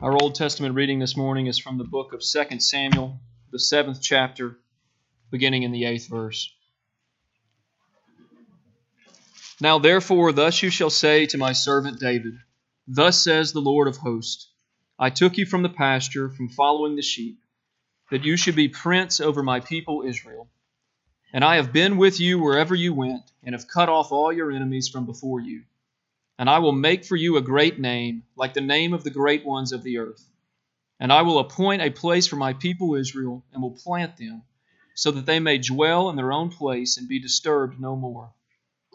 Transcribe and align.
Our 0.00 0.16
Old 0.16 0.36
Testament 0.36 0.76
reading 0.76 1.00
this 1.00 1.16
morning 1.16 1.48
is 1.48 1.58
from 1.58 1.76
the 1.76 1.82
book 1.82 2.12
of 2.12 2.22
2 2.22 2.60
Samuel, 2.60 3.18
the 3.50 3.58
seventh 3.58 4.00
chapter, 4.00 4.56
beginning 5.32 5.64
in 5.64 5.72
the 5.72 5.86
eighth 5.86 6.08
verse. 6.08 6.54
Now 9.60 9.80
therefore, 9.80 10.30
thus 10.30 10.62
you 10.62 10.70
shall 10.70 10.90
say 10.90 11.26
to 11.26 11.36
my 11.36 11.52
servant 11.52 11.98
David, 11.98 12.34
Thus 12.86 13.20
says 13.20 13.52
the 13.52 13.60
Lord 13.60 13.88
of 13.88 13.96
hosts, 13.96 14.48
I 15.00 15.10
took 15.10 15.36
you 15.36 15.46
from 15.46 15.64
the 15.64 15.68
pasture, 15.68 16.30
from 16.30 16.48
following 16.48 16.94
the 16.94 17.02
sheep, 17.02 17.40
that 18.12 18.24
you 18.24 18.36
should 18.36 18.54
be 18.54 18.68
prince 18.68 19.18
over 19.18 19.42
my 19.42 19.58
people 19.58 20.04
Israel. 20.06 20.48
And 21.32 21.44
I 21.44 21.56
have 21.56 21.72
been 21.72 21.96
with 21.96 22.20
you 22.20 22.38
wherever 22.38 22.76
you 22.76 22.94
went, 22.94 23.32
and 23.42 23.52
have 23.52 23.66
cut 23.66 23.88
off 23.88 24.12
all 24.12 24.32
your 24.32 24.52
enemies 24.52 24.88
from 24.88 25.06
before 25.06 25.40
you. 25.40 25.64
And 26.38 26.48
I 26.48 26.60
will 26.60 26.72
make 26.72 27.04
for 27.04 27.16
you 27.16 27.36
a 27.36 27.42
great 27.42 27.80
name, 27.80 28.22
like 28.36 28.54
the 28.54 28.60
name 28.60 28.94
of 28.94 29.02
the 29.02 29.10
great 29.10 29.44
ones 29.44 29.72
of 29.72 29.82
the 29.82 29.98
earth. 29.98 30.24
And 31.00 31.12
I 31.12 31.22
will 31.22 31.40
appoint 31.40 31.82
a 31.82 31.90
place 31.90 32.26
for 32.26 32.36
my 32.36 32.52
people 32.52 32.94
Israel, 32.94 33.44
and 33.52 33.60
will 33.60 33.72
plant 33.72 34.16
them, 34.16 34.42
so 34.94 35.10
that 35.10 35.26
they 35.26 35.40
may 35.40 35.58
dwell 35.58 36.10
in 36.10 36.16
their 36.16 36.32
own 36.32 36.50
place 36.50 36.96
and 36.96 37.08
be 37.08 37.20
disturbed 37.20 37.80
no 37.80 37.96
more. 37.96 38.32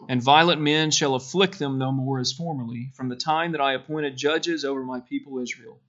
And 0.08 0.22
violent 0.22 0.60
men 0.60 0.90
shall 0.90 1.14
afflict 1.14 1.58
them 1.58 1.78
no 1.78 1.92
more 1.92 2.18
as 2.18 2.32
formerly, 2.32 2.92
from 2.94 3.08
the 3.08 3.16
time 3.16 3.52
that 3.52 3.60
I 3.60 3.74
appointed 3.74 4.16
judges 4.16 4.64
over 4.64 4.82
my 4.82 5.00
people 5.00 5.38
Israel. 5.38 5.80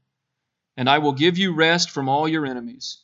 And 0.78 0.90
I 0.90 1.00
will 1.00 1.14
give 1.14 1.38
you 1.38 1.56
rest 1.56 1.90
from 1.90 2.09
all 2.09 2.28
your 2.28 2.45
enemies. 2.45 3.02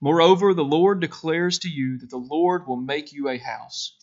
Moreover, 0.00 0.54
the 0.54 0.64
Lord 0.64 1.00
declares 1.00 1.60
to 1.60 1.68
you 1.68 1.98
that 1.98 2.10
the 2.10 2.16
Lord 2.16 2.66
will 2.66 2.76
make 2.76 3.12
you 3.12 3.28
a 3.28 3.38
house. 3.38 3.96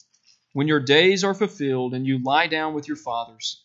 When 0.52 0.68
your 0.68 0.82
days 0.82 1.23
are 1.23 1.34
fulfilled 1.34 1.93
and 1.93 2.05
you 2.05 2.21
lie 2.21 2.48
down 2.48 2.73
with 2.73 2.88
your 2.88 2.98
fathers, 2.98 3.65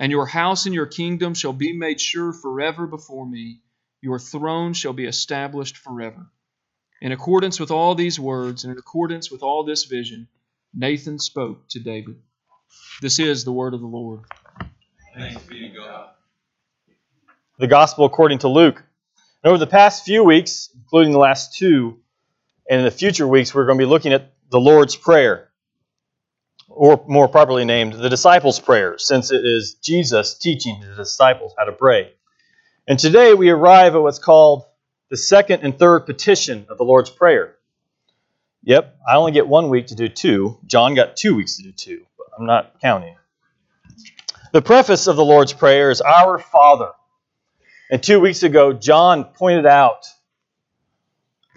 And 0.00 0.10
your 0.10 0.24
house 0.24 0.64
and 0.64 0.74
your 0.74 0.86
kingdom 0.86 1.34
shall 1.34 1.52
be 1.52 1.74
made 1.74 2.00
sure 2.00 2.32
forever 2.32 2.86
before 2.86 3.26
me. 3.26 3.60
Your 4.00 4.18
throne 4.18 4.72
shall 4.72 4.94
be 4.94 5.04
established 5.04 5.76
forever. 5.76 6.26
In 7.02 7.12
accordance 7.12 7.60
with 7.60 7.70
all 7.70 7.94
these 7.94 8.18
words, 8.18 8.64
and 8.64 8.72
in 8.72 8.78
accordance 8.78 9.30
with 9.30 9.42
all 9.42 9.62
this 9.62 9.84
vision, 9.84 10.26
Nathan 10.72 11.18
spoke 11.18 11.68
to 11.68 11.80
David. 11.80 12.16
This 13.02 13.18
is 13.18 13.44
the 13.44 13.52
word 13.52 13.74
of 13.74 13.80
the 13.80 13.86
Lord. 13.86 14.20
Thanks 15.14 15.42
be 15.42 15.68
to 15.68 15.76
God. 15.76 16.08
The 17.58 17.66
Gospel 17.66 18.06
according 18.06 18.38
to 18.38 18.48
Luke. 18.48 18.82
And 19.44 19.50
over 19.50 19.58
the 19.58 19.66
past 19.66 20.06
few 20.06 20.24
weeks, 20.24 20.70
including 20.74 21.12
the 21.12 21.18
last 21.18 21.58
two, 21.58 22.00
and 22.70 22.78
in 22.78 22.84
the 22.86 22.90
future 22.90 23.28
weeks, 23.28 23.54
we're 23.54 23.66
going 23.66 23.78
to 23.78 23.84
be 23.84 23.88
looking 23.88 24.14
at 24.14 24.32
the 24.50 24.60
Lord's 24.60 24.96
Prayer 24.96 25.49
or 26.80 27.04
more 27.06 27.28
properly 27.28 27.66
named, 27.66 27.92
the 27.92 28.08
disciples' 28.08 28.58
prayer, 28.58 28.96
since 28.96 29.30
it 29.30 29.44
is 29.44 29.74
Jesus 29.74 30.32
teaching 30.32 30.80
his 30.80 30.96
disciples 30.96 31.52
how 31.58 31.64
to 31.64 31.72
pray. 31.72 32.10
And 32.88 32.98
today 32.98 33.34
we 33.34 33.50
arrive 33.50 33.94
at 33.94 34.00
what's 34.00 34.18
called 34.18 34.64
the 35.10 35.18
second 35.18 35.60
and 35.62 35.78
third 35.78 36.06
petition 36.06 36.64
of 36.70 36.78
the 36.78 36.84
Lord's 36.84 37.10
Prayer. 37.10 37.56
Yep, 38.62 38.96
I 39.06 39.16
only 39.16 39.32
get 39.32 39.46
one 39.46 39.68
week 39.68 39.88
to 39.88 39.94
do 39.94 40.08
two. 40.08 40.58
John 40.64 40.94
got 40.94 41.16
two 41.16 41.34
weeks 41.34 41.58
to 41.58 41.64
do 41.64 41.72
two, 41.72 42.06
but 42.16 42.28
I'm 42.38 42.46
not 42.46 42.80
counting. 42.80 43.14
The 44.54 44.62
preface 44.62 45.06
of 45.06 45.16
the 45.16 45.24
Lord's 45.24 45.52
Prayer 45.52 45.90
is 45.90 46.00
Our 46.00 46.38
Father. 46.38 46.92
And 47.90 48.02
two 48.02 48.20
weeks 48.20 48.42
ago, 48.42 48.72
John 48.72 49.24
pointed 49.24 49.66
out 49.66 50.06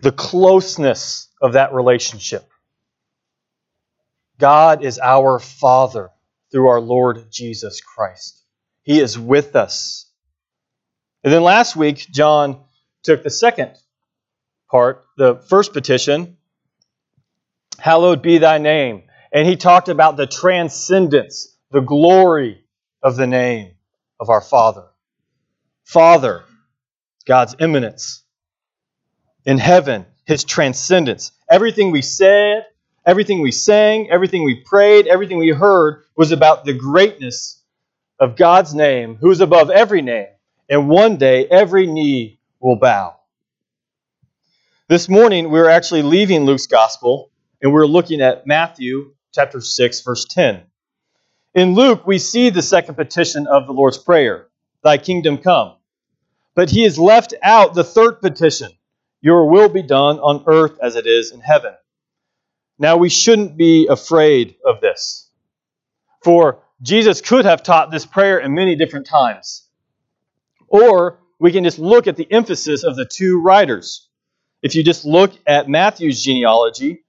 the 0.02 0.12
closeness 0.12 1.30
of 1.42 1.54
that 1.54 1.74
relationship. 1.74 2.50
God 4.40 4.84
is 4.84 5.00
our 5.00 5.40
Father 5.40 6.10
through 6.52 6.68
our 6.68 6.82
Lord 6.82 7.32
Jesus 7.32 7.82
Christ. 7.82 8.42
He 8.84 9.00
is 9.00 9.18
with 9.18 9.56
us. 9.56 10.10
And 11.24 11.32
then 11.34 11.44
last 11.44 11.76
week, 11.76 12.08
John 12.12 12.62
took 13.04 13.24
the 13.24 13.30
second 13.30 13.72
part, 14.70 15.06
the 15.18 15.36
first 15.36 15.74
petition, 15.74 16.38
Hallowed 17.80 18.22
be 18.22 18.38
thy 18.38 18.60
name. 18.60 19.04
And 19.32 19.48
he 19.48 19.56
talked 19.56 19.90
about 19.90 20.16
the 20.16 20.28
transcendence, 20.28 21.56
the 21.72 21.82
glory 21.82 22.64
of 23.02 23.16
the 23.16 23.28
name 23.28 23.74
of 24.20 24.30
our 24.30 24.42
Father. 24.42 24.86
Father, 25.84 26.44
God's 27.26 27.56
immanence. 27.60 28.24
In 29.46 29.58
heaven, 29.58 30.06
his 30.26 30.44
transcendence. 30.44 31.32
Everything 31.50 31.92
we 31.92 32.02
said, 32.02 32.66
Everything 33.06 33.42
we 33.42 33.52
sang, 33.52 34.10
everything 34.10 34.44
we 34.44 34.56
prayed, 34.56 35.08
everything 35.08 35.38
we 35.38 35.50
heard 35.50 36.04
was 36.16 36.32
about 36.32 36.64
the 36.64 36.74
greatness 36.74 37.62
of 38.20 38.38
God's 38.38 38.74
name, 38.74 39.16
who 39.16 39.30
is 39.30 39.42
above 39.42 39.70
every 39.70 40.02
name. 40.02 40.28
And 40.70 40.88
one 40.88 41.18
day, 41.18 41.46
every 41.48 41.86
knee 41.86 42.40
will 42.62 42.78
bow. 42.78 43.18
This 44.88 45.10
morning, 45.10 45.52
we're 45.52 45.70
actually 45.70 46.02
leaving 46.02 46.46
Luke's 46.46 46.68
gospel 46.68 47.30
and 47.62 47.74
we're 47.74 47.86
looking 47.86 48.22
at 48.22 48.48
Matthew 48.48 49.14
chapter 49.34 49.60
6, 49.60 50.02
verse 50.02 50.26
10. 50.26 50.62
In 51.56 51.74
Luke, 51.74 52.08
we 52.08 52.20
see 52.20 52.50
the 52.50 52.62
second 52.62 52.96
petition 52.96 53.48
of 53.48 53.68
the 53.68 53.74
Lord's 53.74 53.98
Prayer 53.98 54.48
Thy 54.84 54.98
kingdom 54.98 55.38
come. 55.38 55.76
But 56.56 56.70
he 56.70 56.84
has 56.84 57.00
left 57.00 57.34
out 57.42 57.74
the 57.74 57.84
third 57.84 58.22
petition 58.22 58.72
Your 59.22 59.50
will 59.50 59.70
be 59.70 59.82
done 59.82 60.20
on 60.20 60.44
earth 60.48 60.78
as 60.82 60.96
it 60.96 61.08
is 61.08 61.32
in 61.32 61.40
heaven. 61.40 61.74
Now, 62.80 62.98
we 62.98 63.10
shouldn't 63.10 63.58
be 63.58 63.88
afraid 63.88 64.56
of 64.66 64.82
this. 64.82 65.30
For 66.24 66.64
Jesus 66.82 67.22
could 67.22 67.46
have 67.46 67.64
taught 67.64 67.92
this 67.92 68.06
prayer 68.06 68.40
in 68.40 68.54
many 68.54 68.76
different 68.76 69.06
times. 69.06 69.68
Or 70.68 71.20
we 71.40 71.52
can 71.52 71.64
just 71.64 71.80
look 71.80 72.08
at 72.08 72.16
the 72.16 72.32
emphasis 72.32 72.84
of 72.84 72.96
the 72.96 73.06
two 73.06 73.42
writers. 73.42 74.08
If 74.62 74.76
you 74.76 74.84
just 74.84 75.06
look 75.06 75.34
at 75.46 75.70
Matthew's 75.70 76.22
genealogy, 76.24 77.04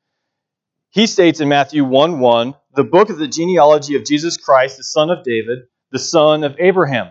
he 0.91 1.07
states 1.07 1.41
in 1.41 1.49
Matthew 1.49 1.85
1 1.85 2.21
1, 2.21 2.55
the 2.75 2.85
book 2.85 3.11
of 3.11 3.19
the 3.19 3.29
genealogy 3.29 3.97
of 3.97 4.05
Jesus 4.05 4.37
Christ, 4.37 4.77
the 4.77 4.85
son 4.85 5.11
of 5.11 5.25
David, 5.25 5.61
the 5.91 5.99
son 5.99 6.45
of 6.45 6.57
Abraham. 6.59 7.11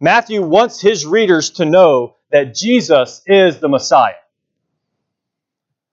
Matthew 0.00 0.42
wants 0.42 0.80
his 0.80 1.06
readers 1.06 1.50
to 1.50 1.64
know 1.64 2.16
that 2.30 2.54
Jesus 2.54 3.22
is 3.26 3.58
the 3.58 3.68
Messiah 3.68 4.14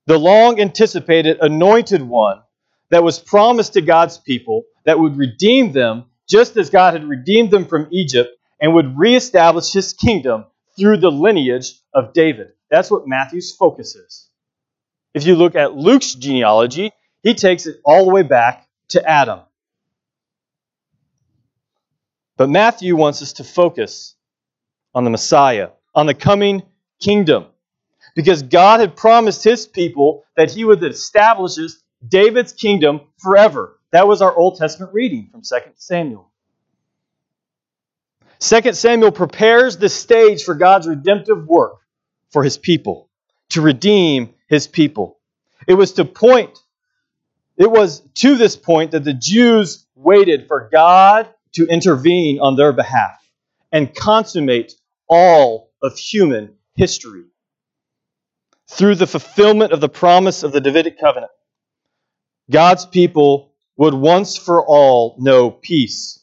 the 0.10 0.18
long 0.18 0.60
anticipated 0.60 1.38
anointed 1.40 2.02
one 2.02 2.42
that 2.90 3.04
was 3.04 3.20
promised 3.20 3.74
to 3.74 3.82
God's 3.82 4.18
people 4.18 4.64
that 4.86 4.98
would 4.98 5.16
redeem 5.16 5.72
them 5.72 6.06
just 6.28 6.58
as 6.58 6.72
God 6.72 6.96
had 6.96 7.08
redeemed 7.08 7.52
them 7.52 7.68
from 7.68 7.88
Egypt 7.92 8.32
and 8.60 8.74
would 8.74 8.98
reestablish 8.98 9.72
his 9.72 9.94
kingdom 9.94 10.46
through 10.76 10.98
the 10.98 11.12
lineage 11.12 11.76
of 11.94 12.12
David. 12.14 12.48
That's 12.72 12.90
what 12.90 13.08
Matthew's 13.08 13.56
focus 13.56 13.96
is. 13.96 14.28
If 15.14 15.28
you 15.28 15.36
look 15.36 15.56
at 15.56 15.76
Luke's 15.76 16.16
genealogy, 16.16 16.92
he 17.22 17.36
takes 17.36 17.68
it 17.68 17.80
all 17.86 18.06
the 18.06 18.12
way 18.12 18.24
back 18.24 18.68
to 18.90 19.08
Adam. 19.08 19.42
But 22.36 22.50
Matthew 22.50 22.96
wants 22.96 23.22
us 23.22 23.34
to 23.34 23.44
focus 23.44 24.16
on 24.96 25.04
the 25.04 25.12
Messiah, 25.12 25.70
on 25.94 26.08
the 26.08 26.16
coming 26.16 26.64
kingdom 27.00 27.46
because 28.16 28.44
God 28.44 28.80
had 28.80 28.96
promised 28.96 29.44
his 29.44 29.68
people 29.68 30.24
that 30.36 30.52
he 30.52 30.66
would 30.66 30.84
establish 30.84 31.58
David's 32.08 32.54
kingdom 32.54 33.02
forever. 33.18 33.80
That 33.92 34.08
was 34.08 34.22
our 34.22 34.36
Old 34.36 34.58
Testament 34.58 34.94
reading 34.94 35.30
from 35.32 35.42
2 35.42 35.72
Samuel. 35.76 36.30
2 38.40 38.74
Samuel 38.74 39.12
prepares 39.12 39.78
the 39.78 39.90
stage 39.90 40.44
for 40.44 40.56
God's 40.56 40.88
redemptive 40.88 41.46
work 41.46 41.78
for 42.32 42.44
his 42.44 42.58
people, 42.58 43.10
to 43.50 43.62
redeem 43.62 44.34
his 44.48 44.68
people. 44.68 45.20
It 45.68 45.74
was 45.74 45.94
to 45.94 46.06
point, 46.06 46.58
it 47.58 47.70
was 47.70 48.02
to 48.16 48.38
this 48.38 48.56
point 48.56 48.92
that 48.92 49.04
the 49.04 49.14
Jews 49.14 49.86
waited 49.96 50.48
for 50.48 50.70
God 50.72 51.28
to 51.54 51.66
intervene 51.66 52.40
on 52.40 52.56
their 52.56 52.72
behalf 52.72 53.20
and 53.72 53.94
consummate 53.94 54.74
all 55.08 55.72
of 55.82 55.98
human 55.98 56.56
history 56.76 57.24
through 58.70 58.96
the 58.96 59.08
fulfillment 59.08 59.74
of 59.74 59.82
the 59.82 59.90
promise 59.90 60.44
of 60.44 60.52
the 60.52 60.62
Davidic 60.62 61.00
covenant, 61.00 61.32
God's 62.52 62.86
people 62.86 63.52
would 63.78 63.94
once 63.94 64.38
for 64.38 64.66
all 64.66 65.16
know 65.20 65.50
peace. 65.50 66.20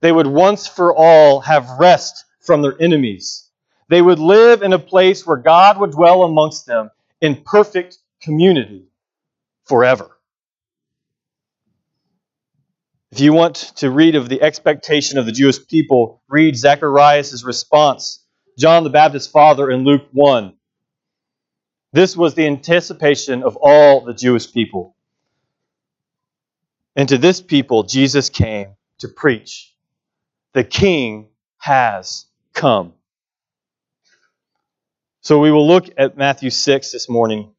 They 0.00 0.12
would 0.12 0.26
once 0.26 0.66
for 0.66 0.94
all 0.94 1.40
have 1.40 1.78
rest 1.78 2.24
from 2.40 2.62
their 2.62 2.80
enemies. 2.80 3.48
They 3.88 4.00
would 4.00 4.18
live 4.18 4.62
in 4.62 4.72
a 4.72 4.78
place 4.78 5.26
where 5.26 5.36
God 5.36 5.78
would 5.78 5.92
dwell 5.92 6.22
amongst 6.22 6.66
them 6.66 6.90
in 7.20 7.42
perfect 7.42 7.98
community 8.22 8.86
forever. 9.64 10.10
If 13.10 13.20
you 13.20 13.32
want 13.32 13.56
to 13.76 13.90
read 13.90 14.14
of 14.14 14.28
the 14.28 14.42
expectation 14.42 15.18
of 15.18 15.26
the 15.26 15.32
Jewish 15.32 15.66
people, 15.66 16.22
read 16.28 16.56
Zacharias' 16.56 17.44
response, 17.44 18.24
John 18.58 18.84
the 18.84 18.90
Baptist's 18.90 19.30
father 19.30 19.70
in 19.70 19.84
Luke 19.84 20.06
1. 20.12 20.54
This 21.94 22.16
was 22.16 22.34
the 22.34 22.48
anticipation 22.48 23.44
of 23.44 23.56
all 23.62 24.00
the 24.00 24.14
Jewish 24.14 24.52
people. 24.52 24.96
And 26.96 27.08
to 27.08 27.18
this 27.18 27.40
people, 27.40 27.84
Jesus 27.84 28.30
came 28.30 28.74
to 28.98 29.06
preach 29.06 29.72
the 30.54 30.64
King 30.64 31.28
has 31.58 32.26
come. 32.52 32.94
So 35.20 35.38
we 35.38 35.52
will 35.52 35.68
look 35.68 35.88
at 35.96 36.16
Matthew 36.16 36.50
6 36.50 36.90
this 36.90 37.08
morning 37.08 37.52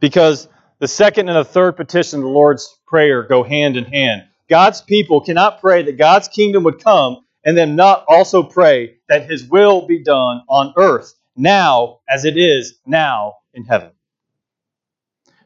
because 0.00 0.48
the 0.78 0.88
second 0.88 1.28
and 1.28 1.36
the 1.36 1.44
third 1.44 1.72
petition 1.72 2.20
of 2.20 2.24
the 2.24 2.30
Lord's 2.30 2.80
Prayer 2.86 3.24
go 3.24 3.42
hand 3.42 3.76
in 3.76 3.84
hand. 3.84 4.22
God's 4.48 4.80
people 4.80 5.20
cannot 5.20 5.60
pray 5.60 5.82
that 5.82 5.98
God's 5.98 6.28
kingdom 6.28 6.64
would 6.64 6.82
come 6.82 7.18
and 7.44 7.58
then 7.58 7.76
not 7.76 8.06
also 8.08 8.42
pray 8.42 8.96
that 9.10 9.30
his 9.30 9.44
will 9.44 9.86
be 9.86 10.02
done 10.02 10.40
on 10.48 10.72
earth 10.78 11.12
now 11.40 12.00
as 12.08 12.24
it 12.24 12.36
is 12.36 12.78
now 12.86 13.34
in 13.54 13.64
heaven. 13.64 13.90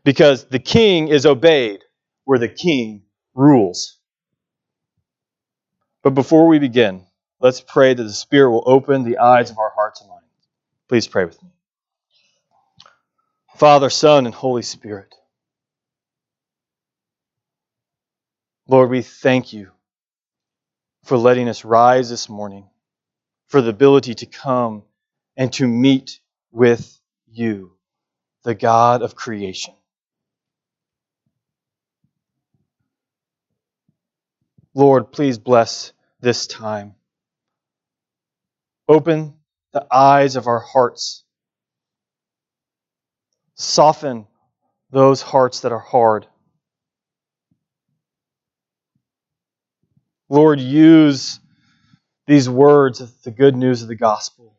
Because 0.04 0.46
the 0.46 0.58
king 0.58 1.08
is 1.08 1.24
obeyed 1.24 1.80
where 2.24 2.38
the 2.38 2.48
king 2.48 3.02
rules. 3.34 3.98
But 6.02 6.10
before 6.10 6.46
we 6.46 6.58
begin, 6.58 7.06
let's 7.40 7.60
pray 7.60 7.94
that 7.94 8.02
the 8.02 8.12
Spirit 8.12 8.50
will 8.50 8.64
open 8.66 9.04
the 9.04 9.18
eyes 9.18 9.50
of 9.50 9.58
our 9.58 9.72
hearts 9.74 10.00
and 10.00 10.10
minds. 10.10 10.24
Please 10.88 11.06
pray 11.06 11.24
with 11.24 11.42
me. 11.42 11.48
Father, 13.56 13.88
Son, 13.88 14.26
and 14.26 14.34
Holy 14.34 14.62
Spirit. 14.62 15.14
Lord, 18.66 18.90
we 18.90 19.02
thank 19.02 19.52
you 19.52 19.70
for 21.04 21.16
letting 21.16 21.48
us 21.48 21.64
rise 21.64 22.10
this 22.10 22.28
morning, 22.28 22.68
for 23.46 23.60
the 23.62 23.70
ability 23.70 24.14
to 24.16 24.26
come 24.26 24.82
and 25.36 25.52
to 25.54 25.66
meet 25.66 26.20
with 26.52 27.00
you, 27.26 27.72
the 28.44 28.54
God 28.54 29.02
of 29.02 29.14
creation. 29.14 29.74
Lord, 34.74 35.12
please 35.12 35.38
bless 35.38 35.92
this 36.20 36.46
time. 36.46 36.94
Open 38.88 39.34
the 39.72 39.86
eyes 39.90 40.36
of 40.36 40.46
our 40.46 40.58
hearts. 40.60 41.24
Soften 43.54 44.26
those 44.90 45.22
hearts 45.22 45.60
that 45.60 45.72
are 45.72 45.78
hard. 45.78 46.26
Lord, 50.28 50.58
use 50.58 51.38
these 52.26 52.48
words 52.48 53.00
of 53.00 53.10
the 53.22 53.30
good 53.30 53.56
news 53.56 53.82
of 53.82 53.88
the 53.88 53.94
gospel 53.94 54.53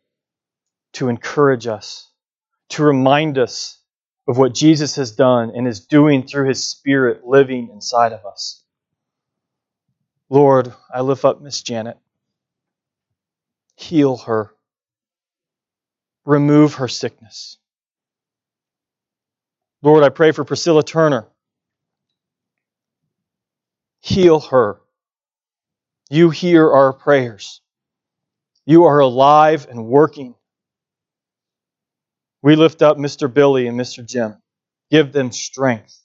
to 0.95 1.09
encourage 1.09 1.67
us, 1.67 2.09
to 2.69 2.83
remind 2.83 3.37
us 3.37 3.79
of 4.27 4.37
what 4.37 4.53
Jesus 4.53 4.95
has 4.95 5.11
done 5.11 5.51
and 5.55 5.67
is 5.67 5.85
doing 5.85 6.25
through 6.25 6.47
his 6.47 6.67
Spirit 6.69 7.25
living 7.25 7.69
inside 7.71 8.13
of 8.13 8.25
us. 8.25 8.63
Lord, 10.29 10.73
I 10.93 11.01
lift 11.01 11.25
up 11.25 11.41
Miss 11.41 11.61
Janet. 11.61 11.97
Heal 13.75 14.17
her. 14.17 14.51
Remove 16.25 16.75
her 16.75 16.87
sickness. 16.87 17.57
Lord, 19.83 20.03
I 20.03 20.09
pray 20.09 20.31
for 20.31 20.43
Priscilla 20.43 20.83
Turner. 20.83 21.27
Heal 23.99 24.39
her. 24.39 24.79
You 26.09 26.29
hear 26.29 26.71
our 26.71 26.93
prayers. 26.93 27.61
You 28.65 28.85
are 28.85 28.99
alive 28.99 29.67
and 29.69 29.85
working. 29.85 30.35
We 32.45 32.55
lift 32.55 32.83
up 32.83 32.97
Mr. 32.97 33.33
Billy 33.33 33.65
and 33.65 33.75
Mr. 33.75 34.05
Jim. 34.05 34.35
Give 34.91 35.11
them 35.11 35.31
strength. 35.31 35.99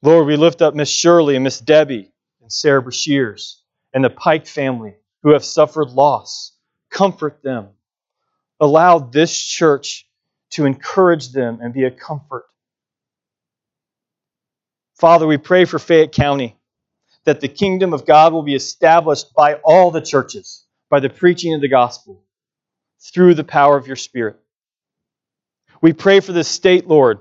Lord, 0.00 0.26
we 0.26 0.36
lift 0.36 0.62
up 0.62 0.74
Miss 0.74 0.88
Shirley 0.88 1.34
and 1.34 1.44
Miss 1.44 1.60
Debbie 1.60 2.10
and 2.40 2.50
Sarah 2.50 2.80
Brashears 2.80 3.60
and 3.92 4.02
the 4.02 4.08
Pike 4.08 4.46
family 4.46 4.94
who 5.22 5.34
have 5.34 5.44
suffered 5.44 5.90
loss. 5.90 6.56
Comfort 6.90 7.42
them. 7.42 7.68
Allow 8.58 9.00
this 9.00 9.38
church 9.38 10.08
to 10.52 10.64
encourage 10.64 11.32
them 11.32 11.58
and 11.60 11.74
be 11.74 11.84
a 11.84 11.90
comfort. 11.90 12.46
Father, 14.94 15.26
we 15.26 15.36
pray 15.36 15.66
for 15.66 15.78
Fayette 15.78 16.12
County 16.12 16.56
that 17.24 17.42
the 17.42 17.48
kingdom 17.48 17.92
of 17.92 18.06
God 18.06 18.32
will 18.32 18.44
be 18.44 18.54
established 18.54 19.34
by 19.34 19.56
all 19.56 19.90
the 19.90 20.00
churches, 20.00 20.64
by 20.88 21.00
the 21.00 21.10
preaching 21.10 21.52
of 21.52 21.60
the 21.60 21.68
gospel, 21.68 22.24
through 23.00 23.34
the 23.34 23.44
power 23.44 23.76
of 23.76 23.86
your 23.86 23.96
Spirit. 23.96 24.38
We 25.82 25.92
pray 25.92 26.20
for 26.20 26.32
the 26.32 26.44
state, 26.44 26.86
Lord, 26.86 27.20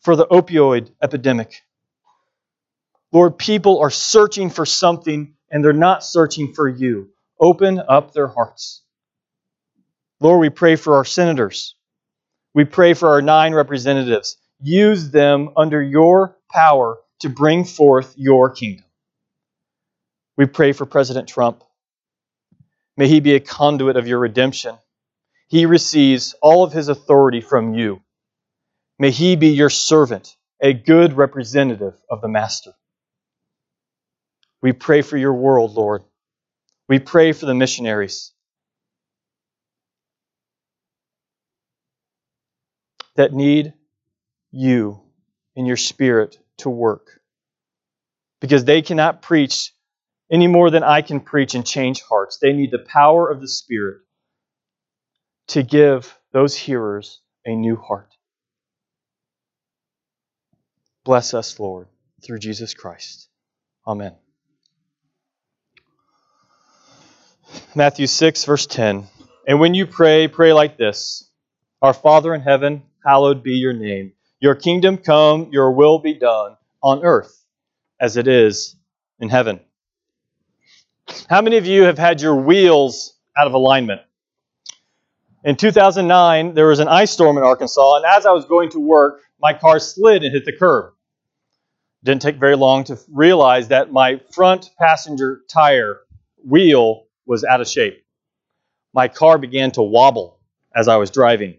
for 0.00 0.16
the 0.16 0.26
opioid 0.26 0.90
epidemic. 1.02 1.62
Lord, 3.12 3.38
people 3.38 3.80
are 3.80 3.90
searching 3.90 4.50
for 4.50 4.66
something 4.66 5.34
and 5.50 5.64
they're 5.64 5.72
not 5.72 6.04
searching 6.04 6.52
for 6.54 6.68
you. 6.68 7.10
Open 7.40 7.80
up 7.88 8.12
their 8.12 8.28
hearts. 8.28 8.82
Lord, 10.20 10.40
we 10.40 10.50
pray 10.50 10.76
for 10.76 10.96
our 10.96 11.04
senators. 11.04 11.74
We 12.54 12.64
pray 12.64 12.94
for 12.94 13.10
our 13.10 13.22
nine 13.22 13.54
representatives. 13.54 14.36
Use 14.60 15.10
them 15.10 15.50
under 15.56 15.82
your 15.82 16.36
power 16.50 16.98
to 17.20 17.28
bring 17.28 17.64
forth 17.64 18.14
your 18.16 18.50
kingdom. 18.50 18.84
We 20.36 20.46
pray 20.46 20.72
for 20.72 20.86
President 20.86 21.28
Trump. 21.28 21.62
May 22.98 23.06
he 23.06 23.20
be 23.20 23.36
a 23.36 23.40
conduit 23.40 23.96
of 23.96 24.08
your 24.08 24.18
redemption. 24.18 24.76
He 25.46 25.66
receives 25.66 26.34
all 26.42 26.64
of 26.64 26.72
his 26.72 26.88
authority 26.88 27.40
from 27.40 27.72
you. 27.74 28.02
May 28.98 29.12
he 29.12 29.36
be 29.36 29.50
your 29.50 29.70
servant, 29.70 30.36
a 30.60 30.72
good 30.72 31.12
representative 31.12 31.94
of 32.10 32.20
the 32.20 32.28
Master. 32.28 32.72
We 34.60 34.72
pray 34.72 35.02
for 35.02 35.16
your 35.16 35.32
world, 35.32 35.74
Lord. 35.74 36.02
We 36.88 36.98
pray 36.98 37.32
for 37.32 37.46
the 37.46 37.54
missionaries 37.54 38.32
that 43.14 43.32
need 43.32 43.74
you 44.50 45.02
in 45.54 45.66
your 45.66 45.76
spirit 45.76 46.36
to 46.58 46.68
work. 46.68 47.20
Because 48.40 48.64
they 48.64 48.82
cannot 48.82 49.22
preach 49.22 49.72
any 50.30 50.46
more 50.46 50.70
than 50.70 50.82
I 50.82 51.02
can 51.02 51.20
preach 51.20 51.54
and 51.54 51.66
change 51.66 52.02
hearts. 52.02 52.38
They 52.38 52.52
need 52.52 52.70
the 52.70 52.84
power 52.86 53.30
of 53.30 53.40
the 53.40 53.48
Spirit 53.48 53.98
to 55.48 55.62
give 55.62 56.14
those 56.32 56.54
hearers 56.54 57.20
a 57.44 57.54
new 57.54 57.76
heart. 57.76 58.14
Bless 61.04 61.32
us, 61.32 61.58
Lord, 61.58 61.88
through 62.22 62.38
Jesus 62.38 62.74
Christ. 62.74 63.28
Amen. 63.86 64.14
Matthew 67.74 68.06
6, 68.06 68.44
verse 68.44 68.66
10. 68.66 69.06
And 69.46 69.60
when 69.60 69.72
you 69.72 69.86
pray, 69.86 70.28
pray 70.28 70.52
like 70.52 70.76
this 70.76 71.30
Our 71.80 71.94
Father 71.94 72.34
in 72.34 72.42
heaven, 72.42 72.82
hallowed 73.04 73.42
be 73.42 73.52
your 73.52 73.72
name. 73.72 74.12
Your 74.40 74.54
kingdom 74.54 74.98
come, 74.98 75.48
your 75.50 75.72
will 75.72 75.98
be 75.98 76.14
done 76.14 76.56
on 76.82 77.04
earth 77.04 77.44
as 77.98 78.16
it 78.16 78.28
is 78.28 78.76
in 79.18 79.30
heaven. 79.30 79.60
How 81.28 81.42
many 81.42 81.56
of 81.56 81.66
you 81.66 81.82
have 81.82 81.98
had 81.98 82.20
your 82.20 82.36
wheels 82.36 83.14
out 83.36 83.46
of 83.46 83.54
alignment? 83.54 84.02
In 85.44 85.56
2009, 85.56 86.54
there 86.54 86.66
was 86.66 86.80
an 86.80 86.88
ice 86.88 87.10
storm 87.10 87.38
in 87.38 87.44
Arkansas, 87.44 87.96
and 87.96 88.04
as 88.04 88.26
I 88.26 88.32
was 88.32 88.44
going 88.44 88.70
to 88.70 88.80
work, 88.80 89.22
my 89.40 89.52
car 89.52 89.78
slid 89.78 90.24
and 90.24 90.32
hit 90.32 90.44
the 90.44 90.52
curb. 90.52 90.92
Didn't 92.04 92.22
take 92.22 92.36
very 92.36 92.56
long 92.56 92.84
to 92.84 92.98
realize 93.10 93.68
that 93.68 93.92
my 93.92 94.20
front 94.32 94.70
passenger 94.78 95.42
tire 95.48 96.00
wheel 96.44 97.06
was 97.26 97.44
out 97.44 97.60
of 97.60 97.68
shape. 97.68 98.04
My 98.92 99.08
car 99.08 99.38
began 99.38 99.70
to 99.72 99.82
wobble 99.82 100.40
as 100.74 100.88
I 100.88 100.96
was 100.96 101.10
driving. 101.10 101.58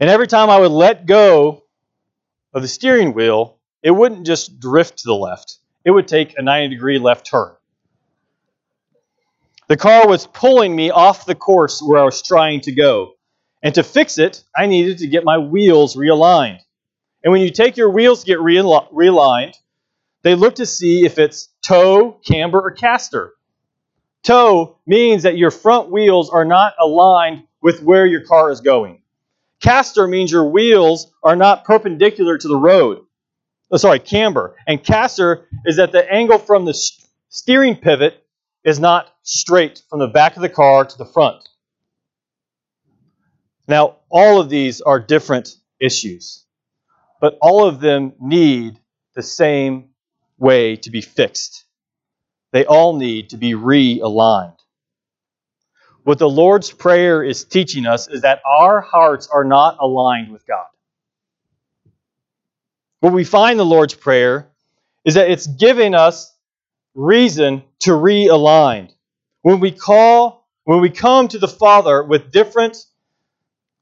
And 0.00 0.10
every 0.10 0.26
time 0.26 0.50
I 0.50 0.58
would 0.58 0.72
let 0.72 1.06
go 1.06 1.64
of 2.52 2.62
the 2.62 2.68
steering 2.68 3.14
wheel, 3.14 3.58
it 3.82 3.90
wouldn't 3.90 4.26
just 4.26 4.60
drift 4.60 4.98
to 4.98 5.04
the 5.06 5.14
left, 5.14 5.58
it 5.84 5.90
would 5.90 6.08
take 6.08 6.38
a 6.38 6.42
90 6.42 6.74
degree 6.74 6.98
left 6.98 7.26
turn. 7.26 7.52
The 9.68 9.76
car 9.76 10.06
was 10.06 10.26
pulling 10.26 10.74
me 10.76 10.90
off 10.90 11.24
the 11.24 11.34
course 11.34 11.80
where 11.80 12.00
I 12.00 12.04
was 12.04 12.22
trying 12.22 12.60
to 12.62 12.72
go. 12.72 13.14
And 13.62 13.74
to 13.76 13.82
fix 13.82 14.18
it, 14.18 14.42
I 14.56 14.66
needed 14.66 14.98
to 14.98 15.06
get 15.06 15.24
my 15.24 15.38
wheels 15.38 15.96
realigned. 15.96 16.58
And 17.24 17.32
when 17.32 17.40
you 17.42 17.50
take 17.50 17.76
your 17.76 17.90
wheels 17.90 18.20
to 18.20 18.26
get 18.26 18.38
realigned, 18.38 19.54
they 20.22 20.34
look 20.34 20.56
to 20.56 20.66
see 20.66 21.04
if 21.04 21.18
it's 21.18 21.48
toe, 21.66 22.20
camber, 22.26 22.60
or 22.60 22.72
caster. 22.72 23.32
Toe 24.24 24.76
means 24.86 25.22
that 25.22 25.38
your 25.38 25.50
front 25.50 25.90
wheels 25.90 26.30
are 26.30 26.44
not 26.44 26.74
aligned 26.80 27.44
with 27.60 27.82
where 27.82 28.06
your 28.06 28.24
car 28.24 28.50
is 28.50 28.60
going. 28.60 29.02
Caster 29.60 30.08
means 30.08 30.32
your 30.32 30.46
wheels 30.46 31.12
are 31.22 31.36
not 31.36 31.64
perpendicular 31.64 32.36
to 32.36 32.48
the 32.48 32.56
road. 32.56 33.04
Oh, 33.72 33.78
sorry, 33.78 34.00
camber. 34.00 34.54
And 34.66 34.84
caster 34.84 35.48
is 35.64 35.78
that 35.78 35.92
the 35.92 36.12
angle 36.12 36.38
from 36.38 36.66
the 36.66 36.74
steering 37.30 37.76
pivot 37.76 38.22
is 38.64 38.78
not 38.78 39.08
straight 39.22 39.82
from 39.88 39.98
the 39.98 40.08
back 40.08 40.36
of 40.36 40.42
the 40.42 40.50
car 40.50 40.84
to 40.84 40.98
the 40.98 41.06
front. 41.06 41.48
Now, 43.66 43.96
all 44.10 44.40
of 44.40 44.50
these 44.50 44.82
are 44.82 45.00
different 45.00 45.56
issues, 45.80 46.44
but 47.20 47.38
all 47.40 47.66
of 47.66 47.80
them 47.80 48.12
need 48.20 48.78
the 49.14 49.22
same 49.22 49.90
way 50.38 50.76
to 50.76 50.90
be 50.90 51.00
fixed. 51.00 51.64
They 52.52 52.66
all 52.66 52.96
need 52.96 53.30
to 53.30 53.38
be 53.38 53.52
realigned. 53.52 54.56
What 56.04 56.18
the 56.18 56.28
Lord's 56.28 56.70
Prayer 56.70 57.22
is 57.22 57.44
teaching 57.44 57.86
us 57.86 58.08
is 58.08 58.22
that 58.22 58.42
our 58.44 58.82
hearts 58.82 59.28
are 59.28 59.44
not 59.44 59.78
aligned 59.80 60.30
with 60.30 60.46
God. 60.46 60.66
What 63.02 63.12
we 63.12 63.24
find 63.24 63.52
in 63.52 63.58
the 63.58 63.64
Lord's 63.64 63.94
Prayer 63.94 64.48
is 65.04 65.14
that 65.14 65.28
it's 65.28 65.48
giving 65.48 65.92
us 65.92 66.32
reason 66.94 67.64
to 67.80 67.90
realign. 67.90 68.92
When 69.40 69.58
we 69.58 69.72
call, 69.72 70.46
when 70.62 70.80
we 70.80 70.88
come 70.88 71.26
to 71.26 71.40
the 71.40 71.48
Father 71.48 72.04
with 72.04 72.30
different 72.30 72.76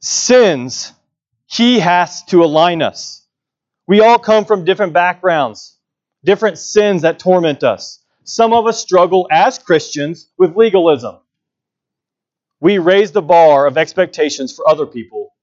sins, 0.01 0.95
He 1.45 1.81
has 1.81 2.25
to 2.31 2.43
align 2.43 2.81
us. 2.81 3.27
We 3.87 4.01
all 4.01 4.19
come 4.19 4.47
from 4.47 4.65
different 4.65 4.95
backgrounds, 4.95 5.77
different 6.25 6.57
sins 6.57 7.03
that 7.03 7.19
torment 7.19 7.63
us. 7.63 8.03
Some 8.25 8.55
of 8.55 8.67
us 8.67 8.81
struggle 8.81 9.29
as 9.31 9.59
Christians 9.59 10.31
with 10.39 10.57
legalism. 10.57 11.17
We 12.59 12.79
raise 12.79 13.13
the 13.13 13.21
bar 13.21 13.67
of 13.67 13.77
expectations 13.77 14.57
for 14.57 14.67
other 14.67 14.87
people, 14.87 15.35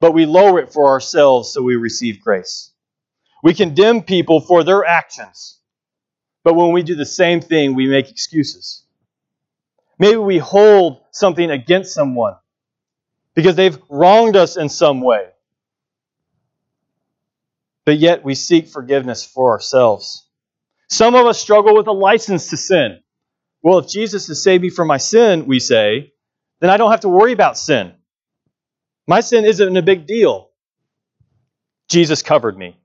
but 0.00 0.12
we 0.12 0.26
lower 0.26 0.58
it 0.58 0.70
for 0.70 0.88
ourselves 0.88 1.50
so 1.50 1.62
we 1.62 1.76
receive 1.76 2.20
grace. 2.20 2.71
We 3.42 3.54
condemn 3.54 4.02
people 4.02 4.40
for 4.40 4.62
their 4.62 4.84
actions, 4.84 5.58
but 6.44 6.54
when 6.54 6.72
we 6.72 6.82
do 6.82 6.94
the 6.94 7.04
same 7.04 7.40
thing, 7.40 7.74
we 7.74 7.88
make 7.88 8.08
excuses. 8.08 8.84
Maybe 9.98 10.16
we 10.16 10.38
hold 10.38 11.02
something 11.10 11.50
against 11.50 11.92
someone 11.92 12.36
because 13.34 13.56
they've 13.56 13.78
wronged 13.88 14.36
us 14.36 14.56
in 14.56 14.68
some 14.68 15.00
way, 15.00 15.26
but 17.84 17.98
yet 17.98 18.24
we 18.24 18.34
seek 18.34 18.68
forgiveness 18.68 19.24
for 19.24 19.50
ourselves. 19.50 20.26
Some 20.88 21.14
of 21.14 21.26
us 21.26 21.38
struggle 21.38 21.74
with 21.74 21.86
a 21.88 21.92
license 21.92 22.50
to 22.50 22.56
sin. 22.56 23.00
Well, 23.62 23.78
if 23.78 23.88
Jesus 23.88 24.28
has 24.28 24.42
saved 24.42 24.62
me 24.62 24.70
from 24.70 24.88
my 24.88 24.98
sin, 24.98 25.46
we 25.46 25.58
say, 25.58 26.12
then 26.60 26.70
I 26.70 26.76
don't 26.76 26.90
have 26.90 27.00
to 27.00 27.08
worry 27.08 27.32
about 27.32 27.58
sin. 27.58 27.92
My 29.06 29.20
sin 29.20 29.44
isn't 29.44 29.76
a 29.76 29.82
big 29.82 30.06
deal. 30.06 30.50
Jesus 31.88 32.22
covered 32.22 32.56
me. 32.56 32.76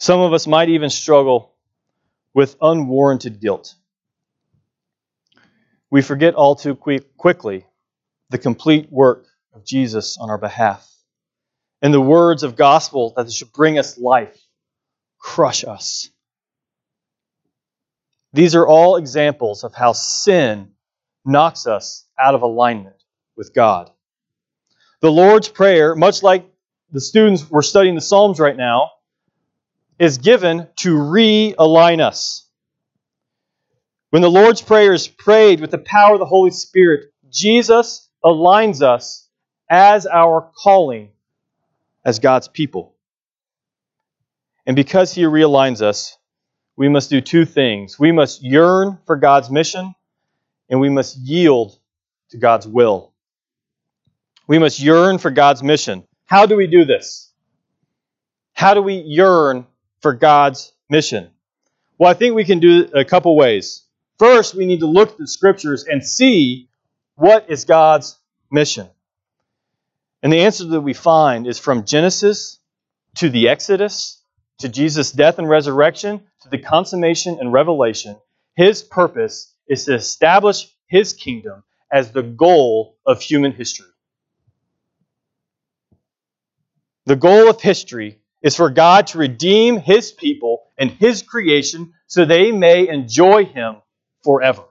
Some 0.00 0.20
of 0.20 0.32
us 0.32 0.46
might 0.46 0.70
even 0.70 0.88
struggle 0.88 1.54
with 2.32 2.56
unwarranted 2.62 3.38
guilt. 3.38 3.74
We 5.90 6.00
forget 6.00 6.34
all 6.34 6.54
too 6.56 6.74
quickly 6.74 7.66
the 8.30 8.38
complete 8.38 8.90
work 8.90 9.26
of 9.52 9.64
Jesus 9.64 10.16
on 10.18 10.30
our 10.30 10.38
behalf. 10.38 10.88
And 11.82 11.92
the 11.92 12.00
words 12.00 12.44
of 12.44 12.56
gospel 12.56 13.12
that 13.16 13.30
should 13.30 13.52
bring 13.52 13.78
us 13.78 13.98
life 13.98 14.36
crush 15.18 15.64
us. 15.64 16.08
These 18.32 18.54
are 18.54 18.66
all 18.66 18.96
examples 18.96 19.64
of 19.64 19.74
how 19.74 19.92
sin 19.92 20.70
knocks 21.26 21.66
us 21.66 22.06
out 22.18 22.34
of 22.34 22.40
alignment 22.40 22.96
with 23.36 23.52
God. 23.52 23.90
The 25.00 25.12
Lord's 25.12 25.48
Prayer, 25.48 25.94
much 25.94 26.22
like 26.22 26.50
the 26.90 27.02
students 27.02 27.50
were 27.50 27.62
studying 27.62 27.96
the 27.96 28.00
Psalms 28.00 28.40
right 28.40 28.56
now, 28.56 28.92
is 30.00 30.16
given 30.16 30.66
to 30.76 30.96
realign 30.96 32.00
us. 32.00 32.48
When 34.08 34.22
the 34.22 34.30
Lord's 34.30 34.62
Prayer 34.62 34.94
is 34.94 35.06
prayed 35.06 35.60
with 35.60 35.70
the 35.70 35.78
power 35.78 36.14
of 36.14 36.20
the 36.20 36.26
Holy 36.26 36.50
Spirit, 36.50 37.12
Jesus 37.30 38.08
aligns 38.24 38.82
us 38.82 39.28
as 39.68 40.06
our 40.06 40.50
calling 40.56 41.10
as 42.04 42.18
God's 42.18 42.48
people. 42.48 42.96
And 44.66 44.74
because 44.74 45.12
He 45.12 45.22
realigns 45.22 45.82
us, 45.82 46.16
we 46.76 46.88
must 46.88 47.10
do 47.10 47.20
two 47.20 47.44
things. 47.44 47.98
We 47.98 48.10
must 48.10 48.42
yearn 48.42 48.98
for 49.04 49.16
God's 49.16 49.50
mission, 49.50 49.94
and 50.70 50.80
we 50.80 50.88
must 50.88 51.18
yield 51.18 51.78
to 52.30 52.38
God's 52.38 52.66
will. 52.66 53.12
We 54.46 54.58
must 54.58 54.80
yearn 54.80 55.18
for 55.18 55.30
God's 55.30 55.62
mission. 55.62 56.04
How 56.24 56.46
do 56.46 56.56
we 56.56 56.66
do 56.66 56.86
this? 56.86 57.32
How 58.54 58.72
do 58.72 58.80
we 58.80 58.94
yearn 58.94 59.66
for 60.00 60.14
God's 60.14 60.72
mission? 60.88 61.30
Well, 61.98 62.10
I 62.10 62.14
think 62.14 62.34
we 62.34 62.44
can 62.44 62.60
do 62.60 62.82
it 62.82 62.90
a 62.94 63.04
couple 63.04 63.36
ways. 63.36 63.82
First, 64.18 64.54
we 64.54 64.66
need 64.66 64.80
to 64.80 64.86
look 64.86 65.10
at 65.12 65.18
the 65.18 65.26
scriptures 65.26 65.84
and 65.84 66.04
see 66.06 66.68
what 67.14 67.50
is 67.50 67.64
God's 67.64 68.18
mission. 68.50 68.88
And 70.22 70.32
the 70.32 70.40
answer 70.40 70.64
that 70.64 70.80
we 70.80 70.92
find 70.92 71.46
is 71.46 71.58
from 71.58 71.84
Genesis 71.84 72.58
to 73.16 73.30
the 73.30 73.48
Exodus 73.48 74.20
to 74.60 74.68
Jesus' 74.68 75.10
death 75.10 75.38
and 75.38 75.48
resurrection, 75.48 76.20
to 76.42 76.48
the 76.48 76.58
consummation 76.58 77.38
and 77.40 77.52
revelation, 77.52 78.16
his 78.56 78.82
purpose 78.82 79.54
is 79.66 79.86
to 79.86 79.94
establish 79.94 80.68
his 80.86 81.14
kingdom 81.14 81.64
as 81.90 82.12
the 82.12 82.22
goal 82.22 82.96
of 83.06 83.20
human 83.20 83.52
history. 83.52 83.86
The 87.06 87.16
goal 87.16 87.48
of 87.48 87.60
history 87.60 88.19
is 88.42 88.56
for 88.56 88.70
God 88.70 89.08
to 89.08 89.18
redeem 89.18 89.78
his 89.78 90.12
people 90.12 90.62
and 90.78 90.90
his 90.90 91.22
creation 91.22 91.92
so 92.06 92.24
they 92.24 92.52
may 92.52 92.88
enjoy 92.88 93.44
him 93.44 93.76
forever. 94.24 94.64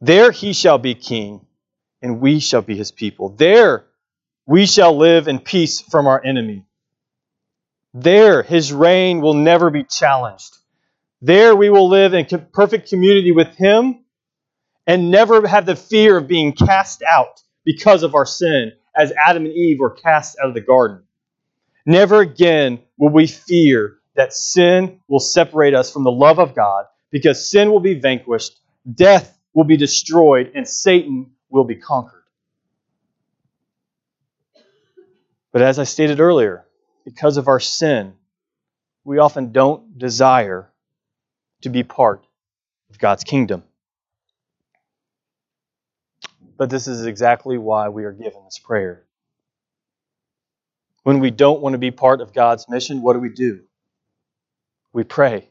There 0.00 0.30
he 0.30 0.52
shall 0.52 0.78
be 0.78 0.94
king, 0.94 1.44
and 2.00 2.20
we 2.20 2.40
shall 2.40 2.62
be 2.62 2.76
his 2.76 2.92
people. 2.92 3.30
There 3.30 3.86
we 4.46 4.64
shall 4.64 4.96
live 4.96 5.28
in 5.28 5.40
peace 5.40 5.80
from 5.80 6.06
our 6.06 6.24
enemy. 6.24 6.64
There, 7.92 8.42
his 8.42 8.72
reign 8.72 9.20
will 9.20 9.34
never 9.34 9.70
be 9.70 9.82
challenged. 9.82 10.56
There, 11.20 11.56
we 11.56 11.68
will 11.68 11.88
live 11.88 12.14
in 12.14 12.26
perfect 12.52 12.88
community 12.88 13.32
with 13.32 13.56
him 13.56 14.04
and 14.86 15.10
never 15.10 15.46
have 15.46 15.66
the 15.66 15.76
fear 15.76 16.16
of 16.16 16.28
being 16.28 16.52
cast 16.52 17.02
out 17.02 17.42
because 17.64 18.02
of 18.02 18.14
our 18.14 18.24
sin, 18.24 18.72
as 18.96 19.12
Adam 19.26 19.44
and 19.44 19.52
Eve 19.52 19.80
were 19.80 19.90
cast 19.90 20.38
out 20.40 20.48
of 20.48 20.54
the 20.54 20.60
garden. 20.60 21.02
Never 21.88 22.20
again 22.20 22.80
will 22.98 23.08
we 23.08 23.26
fear 23.26 23.96
that 24.14 24.34
sin 24.34 25.00
will 25.08 25.20
separate 25.20 25.72
us 25.72 25.90
from 25.90 26.04
the 26.04 26.12
love 26.12 26.38
of 26.38 26.54
God 26.54 26.84
because 27.10 27.50
sin 27.50 27.70
will 27.70 27.80
be 27.80 27.98
vanquished, 27.98 28.60
death 28.94 29.38
will 29.54 29.64
be 29.64 29.78
destroyed, 29.78 30.52
and 30.54 30.68
Satan 30.68 31.30
will 31.48 31.64
be 31.64 31.76
conquered. 31.76 32.24
But 35.50 35.62
as 35.62 35.78
I 35.78 35.84
stated 35.84 36.20
earlier, 36.20 36.66
because 37.06 37.38
of 37.38 37.48
our 37.48 37.58
sin, 37.58 38.12
we 39.02 39.16
often 39.16 39.52
don't 39.52 39.96
desire 39.96 40.70
to 41.62 41.70
be 41.70 41.84
part 41.84 42.22
of 42.90 42.98
God's 42.98 43.24
kingdom. 43.24 43.62
But 46.58 46.68
this 46.68 46.86
is 46.86 47.06
exactly 47.06 47.56
why 47.56 47.88
we 47.88 48.04
are 48.04 48.12
given 48.12 48.44
this 48.44 48.58
prayer. 48.58 49.07
When 51.08 51.20
we 51.20 51.30
don't 51.30 51.62
want 51.62 51.72
to 51.72 51.78
be 51.78 51.90
part 51.90 52.20
of 52.20 52.34
God's 52.34 52.68
mission, 52.68 53.02
what 53.02 53.14
do 53.14 53.20
we 53.20 53.30
do? 53.30 53.62
We 54.92 55.04
pray. 55.04 55.48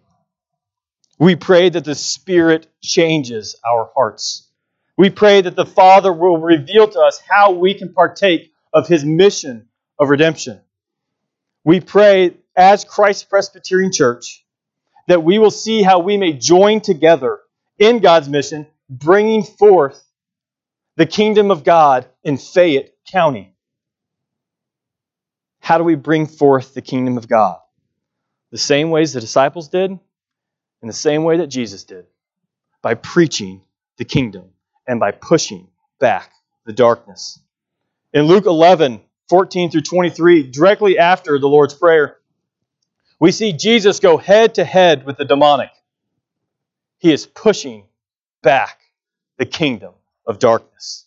We 1.20 1.36
pray 1.36 1.70
that 1.70 1.86
the 1.86 1.96
Spirit 1.96 2.68
changes 2.84 3.60
our 3.66 3.90
hearts. 3.96 4.50
We 4.98 5.10
pray 5.10 5.42
that 5.42 5.56
the 5.56 5.66
Father 5.66 6.14
will 6.14 6.38
reveal 6.38 6.88
to 6.88 7.00
us 7.02 7.22
how 7.28 7.54
we 7.54 7.74
can 7.74 7.94
partake 7.94 8.52
of 8.74 8.88
His 8.88 9.04
mission 9.04 9.70
of 10.00 10.10
redemption 10.10 10.62
we 11.66 11.82
pray 11.82 12.38
as 12.56 12.86
Christ 12.86 13.30
Presbyterian 13.30 13.92
Church 13.92 14.46
that 15.10 15.24
we 15.24 15.40
will 15.40 15.52
see 15.52 15.84
how 15.84 16.00
we 16.00 16.18
may 16.18 16.34
join 16.34 16.82
together 16.82 17.40
in 17.80 18.00
God's 18.00 18.30
mission, 18.30 18.68
bringing 18.90 19.44
forth 19.44 20.02
the 20.96 21.06
kingdom 21.06 21.52
of 21.52 21.66
God 21.66 22.08
in 22.24 22.38
Fayette 22.38 22.94
County. 23.12 23.57
How 25.68 25.78
do 25.78 25.84
we 25.84 25.96
bring 25.96 26.28
forth 26.28 26.74
the 26.74 26.82
kingdom 26.82 27.18
of 27.18 27.28
God? 27.28 27.60
The 28.52 28.58
same 28.58 28.90
ways 28.90 29.12
the 29.12 29.20
disciples 29.20 29.68
did, 29.68 29.92
in 29.92 30.88
the 30.88 30.94
same 30.94 31.26
way 31.26 31.40
that 31.40 31.48
Jesus 31.48 31.84
did, 31.84 32.06
by 32.82 32.94
preaching 32.94 33.62
the 33.98 34.06
kingdom 34.06 34.46
and 34.88 34.98
by 34.98 35.12
pushing 35.12 35.68
back 36.00 36.32
the 36.66 36.72
darkness. 36.72 37.38
In 38.14 38.28
Luke 38.28 38.46
11, 38.46 39.02
14 39.28 39.70
through 39.70 39.82
23, 39.82 40.52
directly 40.52 40.98
after 40.98 41.38
the 41.38 41.50
Lord's 41.50 41.74
Prayer, 41.74 42.16
We 43.20 43.34
see 43.34 43.52
Jesus 43.52 44.00
go 44.00 44.16
head 44.16 44.56
to 44.56 44.64
head 44.64 45.06
with 45.06 45.18
the 45.18 45.26
demonic. 45.26 45.72
He 47.00 47.12
is 47.12 47.26
pushing 47.26 47.84
back 48.42 48.80
the 49.38 49.46
kingdom 49.46 49.96
of 50.26 50.40
darkness. 50.40 51.06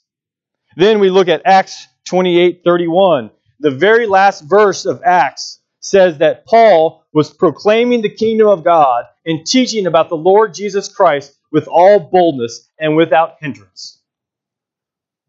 Then 0.76 1.00
we 1.00 1.08
look 1.08 1.28
at 1.28 1.46
Acts 1.46 1.86
28 2.04 2.60
31. 2.62 3.30
The 3.60 3.70
very 3.70 4.06
last 4.06 4.42
verse 4.42 4.86
of 4.86 5.02
Acts 5.04 5.60
says 5.80 6.18
that 6.18 6.46
Paul 6.46 7.04
was 7.12 7.30
proclaiming 7.30 8.00
the 8.00 8.14
kingdom 8.14 8.48
of 8.48 8.64
God 8.64 9.04
and 9.26 9.46
teaching 9.46 9.86
about 9.86 10.08
the 10.08 10.16
Lord 10.16 10.54
Jesus 10.54 10.88
Christ 10.88 11.34
with 11.52 11.68
all 11.68 12.00
boldness 12.00 12.66
and 12.78 12.96
without 12.96 13.36
hindrance. 13.40 14.00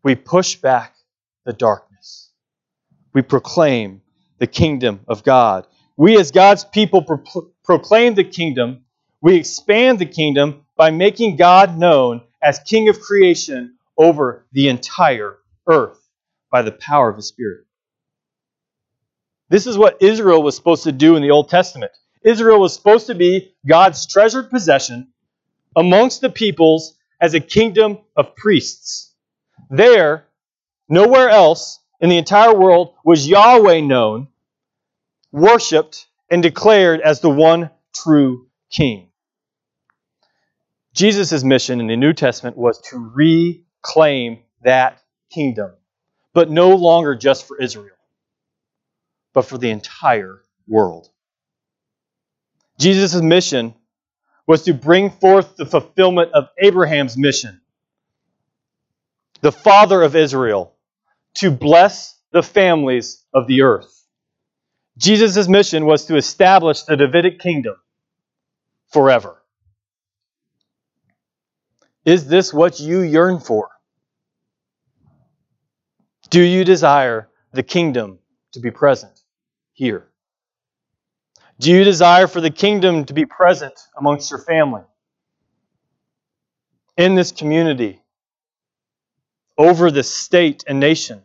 We 0.04 0.16
push 0.16 0.56
back 0.56 0.96
the 1.46 1.54
darkness. 1.54 2.32
We 3.14 3.22
proclaim 3.22 4.02
the 4.40 4.48
kingdom 4.48 5.02
of 5.08 5.24
God. 5.24 5.68
We, 5.98 6.18
as 6.18 6.32
God's 6.32 6.64
people, 6.64 7.04
pro- 7.04 7.52
proclaim 7.66 8.16
the 8.16 8.24
kingdom. 8.24 8.86
We 9.22 9.36
expand 9.36 10.00
the 10.00 10.06
kingdom 10.06 10.66
by 10.78 10.92
making 10.92 11.36
God 11.36 11.78
known 11.78 12.22
as 12.42 12.60
King 12.60 12.90
of 12.90 13.02
creation 13.02 13.76
over 13.98 14.46
the 14.54 14.70
entire 14.70 15.38
earth 15.68 16.00
by 16.50 16.62
the 16.62 16.72
power 16.72 17.10
of 17.10 17.18
His 17.18 17.28
Spirit. 17.28 17.66
This 19.52 19.68
is 19.68 19.78
what 19.78 20.02
Israel 20.02 20.42
was 20.42 20.56
supposed 20.56 20.86
to 20.86 20.94
do 20.94 21.18
in 21.18 21.22
the 21.22 21.32
Old 21.32 21.50
Testament. 21.50 21.92
Israel 22.24 22.62
was 22.62 22.74
supposed 22.74 23.08
to 23.08 23.16
be 23.16 23.54
God's 23.68 24.08
treasured 24.08 24.50
possession 24.50 25.10
amongst 25.76 26.22
the 26.22 26.30
peoples 26.30 26.96
as 27.20 27.34
a 27.34 27.42
kingdom 27.42 27.98
of 28.16 28.38
priests. 28.38 29.14
There, 29.70 30.26
nowhere 30.88 31.28
else 31.28 31.82
in 32.00 32.08
the 32.08 32.18
entire 32.18 32.58
world 32.58 32.94
was 33.04 33.28
Yahweh 33.28 33.82
known, 33.82 34.30
worshiped, 35.34 36.08
and 36.30 36.42
declared 36.42 37.02
as 37.02 37.20
the 37.20 37.30
one 37.30 37.72
true 37.94 38.48
king. 38.70 39.10
Jesus' 40.94 41.44
mission 41.44 41.82
in 41.82 41.88
the 41.88 41.98
New 41.98 42.14
Testament 42.14 42.56
was 42.56 42.80
to 42.90 42.98
reclaim 42.98 44.44
that 44.64 45.02
kingdom, 45.30 45.74
but 46.34 46.50
no 46.50 46.70
longer 46.70 47.16
just 47.16 47.46
for 47.46 47.62
Israel, 47.62 47.98
but 49.34 49.44
for 49.46 49.58
the 49.58 49.70
entire 49.70 50.42
world. 50.68 51.10
Jesus' 52.78 53.22
mission 53.22 53.76
was 54.48 54.64
to 54.64 54.74
bring 54.74 55.10
forth 55.10 55.56
the 55.56 55.66
fulfillment 55.66 56.32
of 56.34 56.50
Abraham's 56.58 57.18
mission, 57.18 57.62
the 59.42 59.52
father 59.52 60.02
of 60.02 60.16
Israel, 60.16 60.76
to 61.36 61.52
bless 61.52 62.20
the 62.32 62.44
families 62.44 63.24
of 63.34 63.48
the 63.48 63.62
earth. 63.62 64.06
Jesus' 64.98 65.48
mission 65.48 65.86
was 65.86 66.06
to 66.06 66.16
establish 66.16 66.84
the 66.84 66.98
Davidic 66.98 67.40
kingdom 67.40 67.76
forever. 68.92 69.42
Is 72.04 72.28
this 72.28 72.54
what 72.54 72.80
you 72.80 73.02
yearn 73.02 73.40
for? 73.40 73.70
Do 76.30 76.42
you 76.42 76.64
desire 76.64 77.30
the 77.54 77.64
kingdom 77.64 78.20
to 78.54 78.60
be 78.60 78.72
present 78.72 79.21
here? 79.82 80.06
Do 81.60 81.72
you 81.72 81.84
desire 81.84 82.28
for 82.28 82.40
the 82.40 82.52
kingdom 82.52 83.06
to 83.06 83.16
be 83.16 83.26
present 83.26 83.74
amongst 83.98 84.30
your 84.30 84.40
family, 84.40 84.84
in 86.98 87.16
this 87.16 87.32
community, 87.32 88.00
over 89.58 89.90
this 89.90 90.14
state 90.14 90.64
and 90.68 90.80
nation, 90.80 91.24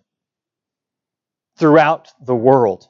throughout 1.58 2.08
the 2.18 2.34
world? 2.34 2.88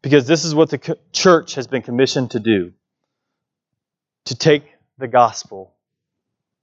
Because 0.00 0.26
this 0.26 0.46
is 0.46 0.54
what 0.54 0.70
the 0.70 0.96
church 1.12 1.56
has 1.56 1.66
been 1.66 1.82
commissioned 1.82 2.30
to 2.30 2.40
do 2.40 2.72
to 4.24 4.34
take 4.34 4.64
the 4.96 5.08
gospel 5.08 5.74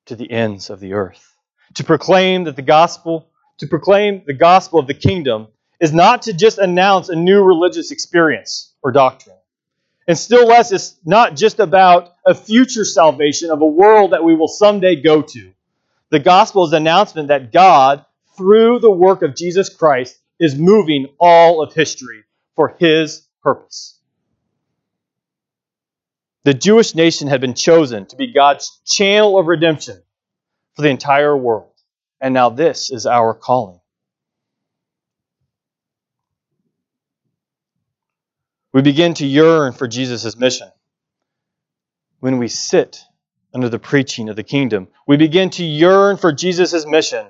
to 0.08 0.16
the 0.16 0.32
ends 0.32 0.72
of 0.72 0.80
the 0.80 0.94
earth. 0.94 1.38
To 1.76 1.84
proclaim 1.84 2.46
that 2.46 2.56
the 2.56 2.64
gospel, 2.64 3.30
to 3.60 3.68
proclaim 3.68 4.24
the 4.26 4.34
gospel 4.34 4.80
of 4.80 4.88
the 4.88 4.96
kingdom 4.96 5.50
is 5.82 5.92
not 5.92 6.22
to 6.22 6.34
just 6.34 6.60
announce 6.60 7.10
a 7.10 7.16
new 7.16 7.44
religious 7.44 7.92
experience 7.92 8.72
or 8.84 8.92
doctrine. 8.92 9.36
And 10.08 10.18
still 10.18 10.48
less, 10.48 10.72
it's 10.72 10.96
not 11.04 11.36
just 11.36 11.60
about 11.60 12.14
a 12.26 12.36
future 12.36 12.86
salvation 12.86 13.50
of 13.50 13.62
a 13.62 13.68
world 13.68 14.14
that 14.14 14.24
we 14.24 14.36
will 14.36 14.48
someday 14.48 15.02
go 15.02 15.24
to. 15.24 15.52
The 16.12 16.20
gospel 16.20 16.64
is 16.66 16.72
the 16.72 16.78
announcement 16.78 17.30
that 17.30 17.52
God, 17.52 18.06
through 18.38 18.80
the 18.80 18.92
work 18.92 19.24
of 19.24 19.36
Jesus 19.36 19.70
Christ, 19.70 20.18
is 20.40 20.56
moving 20.56 21.08
all 21.20 21.64
of 21.64 21.74
history 21.74 22.24
for 22.56 22.76
his 22.80 23.28
purpose. 23.42 24.00
The 26.44 26.54
Jewish 26.54 26.96
nation 26.96 27.28
had 27.28 27.42
been 27.42 27.54
chosen 27.54 28.06
to 28.08 28.16
be 28.16 28.34
God's 28.34 28.80
channel 28.86 29.38
of 29.38 29.48
redemption 29.48 30.02
for 30.76 30.82
the 30.84 30.90
entire 30.90 31.36
world. 31.36 31.74
And 32.20 32.34
now 32.34 32.50
this 32.50 32.92
is 32.92 33.06
our 33.06 33.34
calling. 33.34 33.81
We 38.74 38.82
begin 38.82 39.14
to 39.16 39.26
yearn 39.26 39.74
for 39.74 39.88
Jesus' 39.88 40.38
mission 40.38 40.70
when 42.20 42.38
we 42.38 42.48
sit 42.48 43.02
under 43.54 43.68
the 43.68 43.80
preaching 43.80 44.30
of 44.30 44.36
the 44.36 44.44
kingdom. 44.44 44.88
We 45.08 45.18
begin 45.18 45.50
to 45.52 45.64
yearn 45.64 46.18
for 46.18 46.32
Jesus' 46.32 46.86
mission 46.86 47.28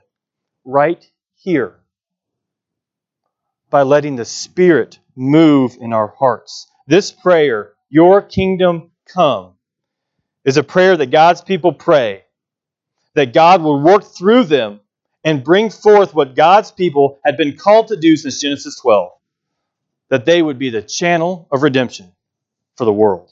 right 0.63 1.03
here 1.35 1.79
by 3.71 3.81
letting 3.81 4.17
the 4.17 4.25
Spirit 4.25 4.99
move 5.15 5.77
in 5.79 5.93
our 5.93 6.13
hearts. 6.19 6.69
This 6.85 7.11
prayer, 7.11 7.73
Your 7.89 8.21
kingdom 8.21 8.91
come 9.05 9.53
is 10.45 10.57
a 10.57 10.63
prayer 10.63 10.95
that 10.97 11.11
God's 11.11 11.41
people 11.41 11.73
pray 11.73 12.23
that 13.13 13.33
God 13.33 13.61
will 13.61 13.81
work 13.81 14.03
through 14.03 14.43
them 14.45 14.79
and 15.23 15.43
bring 15.43 15.69
forth 15.69 16.13
what 16.13 16.35
God's 16.35 16.71
people 16.71 17.19
had 17.25 17.37
been 17.37 17.57
called 17.57 17.89
to 17.89 17.97
do 17.97 18.15
since 18.15 18.41
Genesis 18.41 18.79
12 18.79 19.11
that 20.11 20.25
they 20.25 20.41
would 20.41 20.59
be 20.59 20.69
the 20.69 20.81
channel 20.81 21.47
of 21.51 21.63
redemption 21.63 22.11
for 22.75 22.83
the 22.83 22.93
world. 22.93 23.31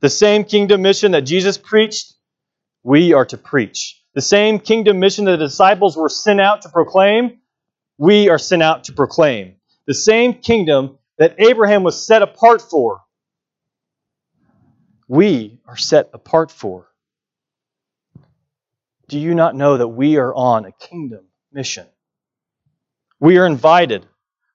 The 0.00 0.10
same 0.10 0.44
kingdom 0.44 0.82
mission 0.82 1.12
that 1.12 1.22
Jesus 1.22 1.56
preached, 1.56 2.12
we 2.82 3.14
are 3.14 3.24
to 3.24 3.38
preach. 3.38 3.98
The 4.14 4.20
same 4.20 4.58
kingdom 4.58 5.00
mission 5.00 5.24
that 5.24 5.38
the 5.38 5.46
disciples 5.46 5.96
were 5.96 6.10
sent 6.10 6.38
out 6.38 6.62
to 6.62 6.68
proclaim, 6.68 7.38
we 7.96 8.28
are 8.28 8.38
sent 8.38 8.62
out 8.62 8.84
to 8.84 8.92
proclaim. 8.92 9.56
The 9.86 9.94
same 9.94 10.34
kingdom 10.34 10.98
that 11.16 11.36
Abraham 11.38 11.82
was 11.82 12.06
set 12.06 12.20
apart 12.20 12.60
for, 12.60 13.00
we 15.08 15.60
are 15.66 15.78
set 15.78 16.10
apart 16.12 16.50
for. 16.50 16.88
Do 19.08 19.18
you 19.18 19.34
not 19.34 19.54
know 19.56 19.78
that 19.78 19.88
we 19.88 20.18
are 20.18 20.34
on 20.34 20.66
a 20.66 20.72
kingdom 20.72 21.24
mission? 21.52 21.86
We 23.18 23.38
are 23.38 23.46
invited, 23.46 24.06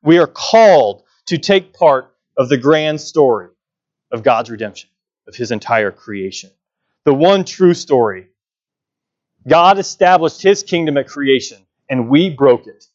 we 0.03 0.19
are 0.19 0.27
called 0.27 1.01
to 1.27 1.37
take 1.37 1.73
part 1.73 2.13
of 2.37 2.49
the 2.49 2.57
grand 2.57 3.01
story 3.01 3.49
of 4.11 4.23
God's 4.23 4.49
redemption, 4.49 4.89
of 5.27 5.35
His 5.35 5.51
entire 5.51 5.91
creation. 5.91 6.51
The 7.03 7.13
one 7.13 7.45
true 7.45 7.73
story. 7.73 8.27
God 9.47 9.77
established 9.79 10.41
His 10.41 10.63
kingdom 10.63 10.97
at 10.97 11.07
creation, 11.07 11.59
and 11.89 12.09
we 12.09 12.29
broke 12.29 12.67
it. 12.67 12.85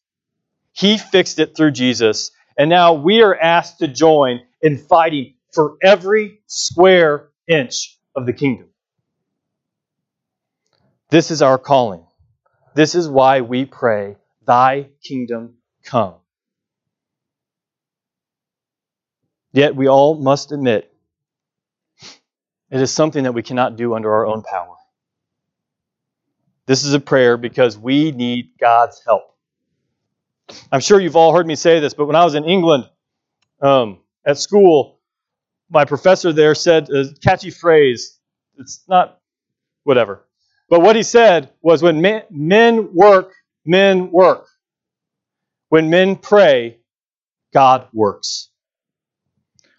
He 0.72 0.98
fixed 0.98 1.38
it 1.38 1.56
through 1.56 1.72
Jesus, 1.72 2.30
and 2.56 2.70
now 2.70 2.94
we 2.94 3.22
are 3.22 3.38
asked 3.38 3.78
to 3.80 3.88
join 3.88 4.40
in 4.62 4.78
fighting 4.78 5.34
for 5.52 5.76
every 5.82 6.40
square 6.46 7.28
inch 7.48 7.98
of 8.14 8.26
the 8.26 8.32
kingdom. 8.32 8.68
This 11.10 11.30
is 11.32 11.42
our 11.42 11.58
calling. 11.58 12.04
This 12.74 12.94
is 12.94 13.08
why 13.08 13.40
we 13.40 13.64
pray, 13.64 14.16
Thy 14.46 14.88
kingdom 15.02 15.56
come. 15.84 16.19
Yet 19.52 19.74
we 19.74 19.88
all 19.88 20.14
must 20.16 20.52
admit 20.52 20.92
it 22.70 22.80
is 22.80 22.92
something 22.92 23.24
that 23.24 23.32
we 23.32 23.42
cannot 23.42 23.76
do 23.76 23.94
under 23.94 24.12
our 24.12 24.26
own 24.26 24.42
power. 24.42 24.76
This 26.66 26.84
is 26.84 26.94
a 26.94 27.00
prayer 27.00 27.36
because 27.36 27.76
we 27.76 28.12
need 28.12 28.52
God's 28.60 29.02
help. 29.04 29.22
I'm 30.70 30.80
sure 30.80 31.00
you've 31.00 31.16
all 31.16 31.34
heard 31.34 31.46
me 31.46 31.56
say 31.56 31.80
this, 31.80 31.94
but 31.94 32.06
when 32.06 32.16
I 32.16 32.24
was 32.24 32.34
in 32.34 32.44
England 32.44 32.88
um, 33.60 33.98
at 34.24 34.38
school, 34.38 35.00
my 35.68 35.84
professor 35.84 36.32
there 36.32 36.54
said 36.54 36.90
a 36.90 37.06
catchy 37.22 37.50
phrase. 37.50 38.18
It's 38.58 38.84
not 38.88 39.20
whatever. 39.84 40.24
But 40.68 40.82
what 40.82 40.94
he 40.96 41.02
said 41.02 41.50
was 41.62 41.82
when 41.82 42.00
men, 42.00 42.22
men 42.30 42.94
work, 42.94 43.32
men 43.64 44.10
work. 44.12 44.46
When 45.68 45.90
men 45.90 46.16
pray, 46.16 46.78
God 47.52 47.88
works. 47.92 48.49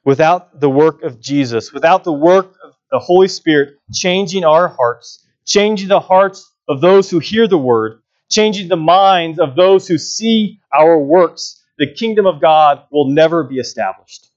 Without 0.04 0.60
the 0.60 0.70
work 0.70 1.04
of 1.04 1.20
Jesus, 1.20 1.72
without 1.72 2.04
the 2.04 2.12
work 2.14 2.56
of 2.64 2.76
the 2.90 3.00
Holy 3.00 3.28
Spirit 3.28 3.76
changing 3.94 4.44
our 4.44 4.68
hearts, 4.68 5.26
changing 5.46 5.88
the 5.88 6.00
hearts 6.00 6.52
of 6.68 6.82
those 6.82 7.10
who 7.10 7.20
hear 7.20 7.48
the 7.48 7.58
word, 7.58 8.02
changing 8.30 8.68
the 8.68 8.76
minds 8.78 9.40
of 9.40 9.56
those 9.56 9.88
who 9.88 9.98
see 9.98 10.60
our 10.74 10.98
works, 10.98 11.64
the 11.78 11.94
kingdom 11.94 12.26
of 12.26 12.42
God 12.42 12.84
will 12.92 13.10
never 13.10 13.44
be 13.44 13.58
established. 13.58 14.30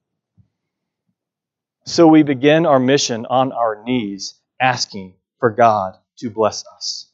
So 1.86 2.06
we 2.06 2.22
begin 2.22 2.66
our 2.66 2.80
mission 2.80 3.26
on 3.26 3.52
our 3.52 3.82
knees, 3.84 4.34
asking 4.60 5.14
for 5.38 5.50
God 5.50 5.96
to 6.18 6.30
bless 6.30 6.64
us. 6.74 7.10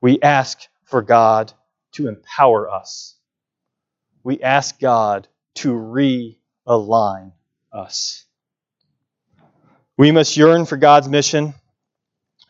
We 0.00 0.20
ask 0.22 0.60
for 0.84 1.02
God 1.02 1.52
to 1.92 2.08
empower 2.08 2.70
us. 2.70 3.16
We 4.22 4.40
ask 4.42 4.78
God 4.78 5.28
to 5.56 5.74
realign 6.66 7.32
us. 7.72 8.24
We 9.96 10.12
must 10.12 10.36
yearn 10.36 10.66
for 10.66 10.76
God's 10.76 11.08
mission 11.08 11.54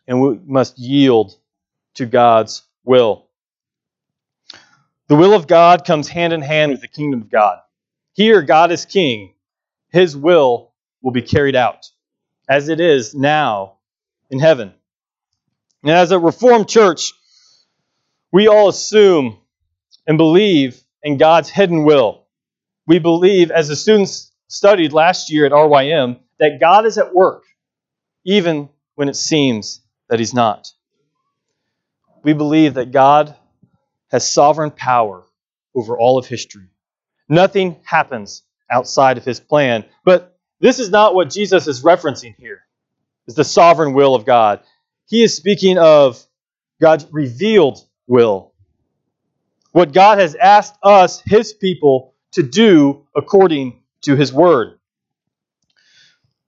and 0.07 0.20
we 0.20 0.38
must 0.44 0.79
yield 0.79 1.37
to 1.94 2.07
God's 2.07 2.62
will. 2.85 3.27
The 5.09 5.16
will 5.16 5.35
of 5.35 5.46
God 5.46 5.85
comes 5.85 6.09
hand 6.09 6.33
in 6.33 6.40
hand 6.40 6.70
with 6.73 6.81
the 6.81 6.88
kingdom 6.88 7.23
of 7.23 7.31
God. 7.31 7.59
Here, 8.12 8.42
God 8.42 8.70
is 8.70 8.87
king. 8.87 9.35
His 9.90 10.16
will 10.16 10.73
will 11.03 11.11
be 11.11 11.23
carried 11.23 11.57
out, 11.57 11.87
as 12.49 12.68
it 12.68 12.79
is 12.79 13.14
now 13.14 13.79
in 14.31 14.38
heaven. 14.38 14.73
And 15.83 15.90
as 15.90 16.12
a 16.12 16.18
Reformed 16.18 16.68
church, 16.68 17.12
we 18.33 18.46
all 18.46 18.68
assume 18.68 19.38
and 20.07 20.16
believe 20.18 20.81
in 21.03 21.16
God's 21.16 21.49
hidden 21.49 21.85
will. 21.85 22.27
We 22.90 22.98
believe, 22.98 23.53
as 23.53 23.68
the 23.68 23.76
students 23.76 24.33
studied 24.48 24.92
last 24.92 25.31
year 25.31 25.46
at 25.46 25.53
RYM, 25.53 26.18
that 26.40 26.59
God 26.59 26.87
is 26.87 26.98
at 26.98 27.14
work, 27.14 27.44
even 28.24 28.68
when 28.96 29.09
it 29.09 29.14
seems 29.14 29.81
that 30.09 30.18
He's 30.18 30.35
not. 30.35 30.72
We 32.24 32.33
believe 32.33 32.74
that 32.74 32.90
God 32.90 33.37
has 34.11 34.29
sovereign 34.29 34.72
power 34.72 35.22
over 35.72 35.96
all 35.96 36.18
of 36.18 36.26
history. 36.26 36.66
Nothing 37.29 37.76
happens 37.85 38.42
outside 38.68 39.18
of 39.18 39.24
His 39.24 39.38
plan. 39.38 39.85
But 40.05 40.37
this 40.59 40.81
is 40.81 40.90
not 40.90 41.14
what 41.14 41.31
Jesus 41.31 41.68
is 41.68 41.85
referencing 41.85 42.35
here, 42.38 42.62
is 43.29 43.37
the 43.37 43.44
sovereign 43.44 43.92
will 43.92 44.16
of 44.16 44.24
God. 44.24 44.64
He 45.07 45.22
is 45.22 45.37
speaking 45.37 45.79
of 45.79 46.20
God's 46.81 47.07
revealed 47.12 47.79
will. 48.09 48.53
What 49.70 49.92
God 49.92 50.18
has 50.18 50.35
asked 50.35 50.74
us, 50.83 51.22
His 51.24 51.53
people, 51.53 52.16
to 52.32 52.42
do 52.42 53.06
according 53.14 53.80
to 54.02 54.16
His 54.16 54.32
word. 54.32 54.78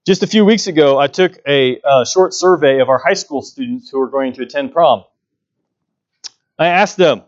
Just 0.05 0.23
a 0.23 0.27
few 0.27 0.43
weeks 0.43 0.67
ago, 0.67 0.99
I 0.99 1.07
took 1.07 1.39
a 1.47 1.79
uh, 1.81 2.05
short 2.05 2.33
survey 2.33 2.79
of 2.79 2.89
our 2.89 2.97
high 2.97 3.13
school 3.13 3.41
students 3.41 3.89
who 3.89 4.01
are 4.01 4.09
going 4.09 4.33
to 4.33 4.43
attend 4.43 4.73
prom. 4.73 5.03
I 6.59 6.67
asked 6.67 6.97
them, 6.97 7.23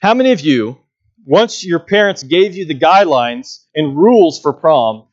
How 0.00 0.14
many 0.14 0.32
of 0.32 0.40
you, 0.40 0.78
once 1.24 1.64
your 1.64 1.80
parents 1.80 2.22
gave 2.22 2.56
you 2.56 2.66
the 2.66 2.78
guidelines 2.78 3.64
and 3.74 3.96
rules 3.96 4.40
for 4.40 4.52
prom, 4.52 5.06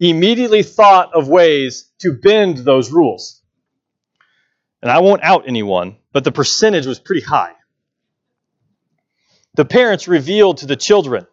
immediately 0.00 0.62
thought 0.62 1.12
of 1.14 1.28
ways 1.28 1.90
to 1.98 2.12
bend 2.12 2.58
those 2.58 2.90
rules? 2.90 3.42
And 4.80 4.90
I 4.90 5.00
won't 5.00 5.22
out 5.22 5.46
anyone, 5.46 5.96
but 6.12 6.24
the 6.24 6.32
percentage 6.32 6.86
was 6.86 6.98
pretty 6.98 7.22
high 7.22 7.52
the 9.54 9.64
parents 9.64 10.08
revealed 10.08 10.58
to 10.58 10.66
the 10.66 10.76
children 10.76 11.26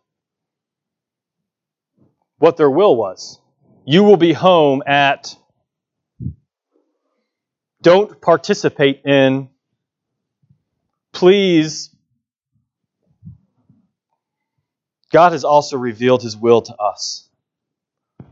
what 2.39 2.57
their 2.57 2.69
will 2.69 2.95
was. 2.95 3.39
You 3.85 4.03
will 4.03 4.17
be 4.17 4.33
home 4.33 4.81
at, 4.87 5.35
don't 7.81 8.19
participate 8.21 9.01
in, 9.05 9.49
please. 11.13 11.95
God 15.11 15.31
has 15.31 15.43
also 15.43 15.77
revealed 15.77 16.23
his 16.23 16.35
will 16.35 16.61
to 16.63 16.75
us. 16.75 17.29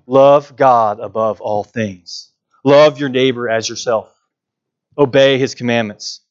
Love 0.06 0.56
God 0.56 1.00
above 1.00 1.42
all 1.42 1.64
things. 1.64 2.32
Love 2.64 3.00
your 3.00 3.10
neighbor 3.10 3.50
as 3.50 3.68
yourself. 3.68 4.14
Obey 4.98 5.38
his 5.38 5.56
commandments. 5.56 6.22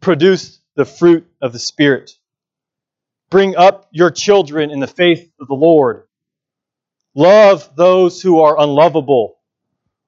Produce 0.00 0.60
the 0.76 0.84
fruit 0.84 1.26
of 1.42 1.52
the 1.52 1.58
Spirit. 1.58 2.12
Bring 3.30 3.56
up 3.56 3.88
your 3.92 4.10
children 4.10 4.70
in 4.70 4.80
the 4.80 4.86
faith 4.86 5.30
of 5.40 5.48
the 5.48 5.54
Lord. 5.54 6.04
Love 7.14 7.74
those 7.76 8.22
who 8.22 8.40
are 8.40 8.60
unlovable. 8.60 9.36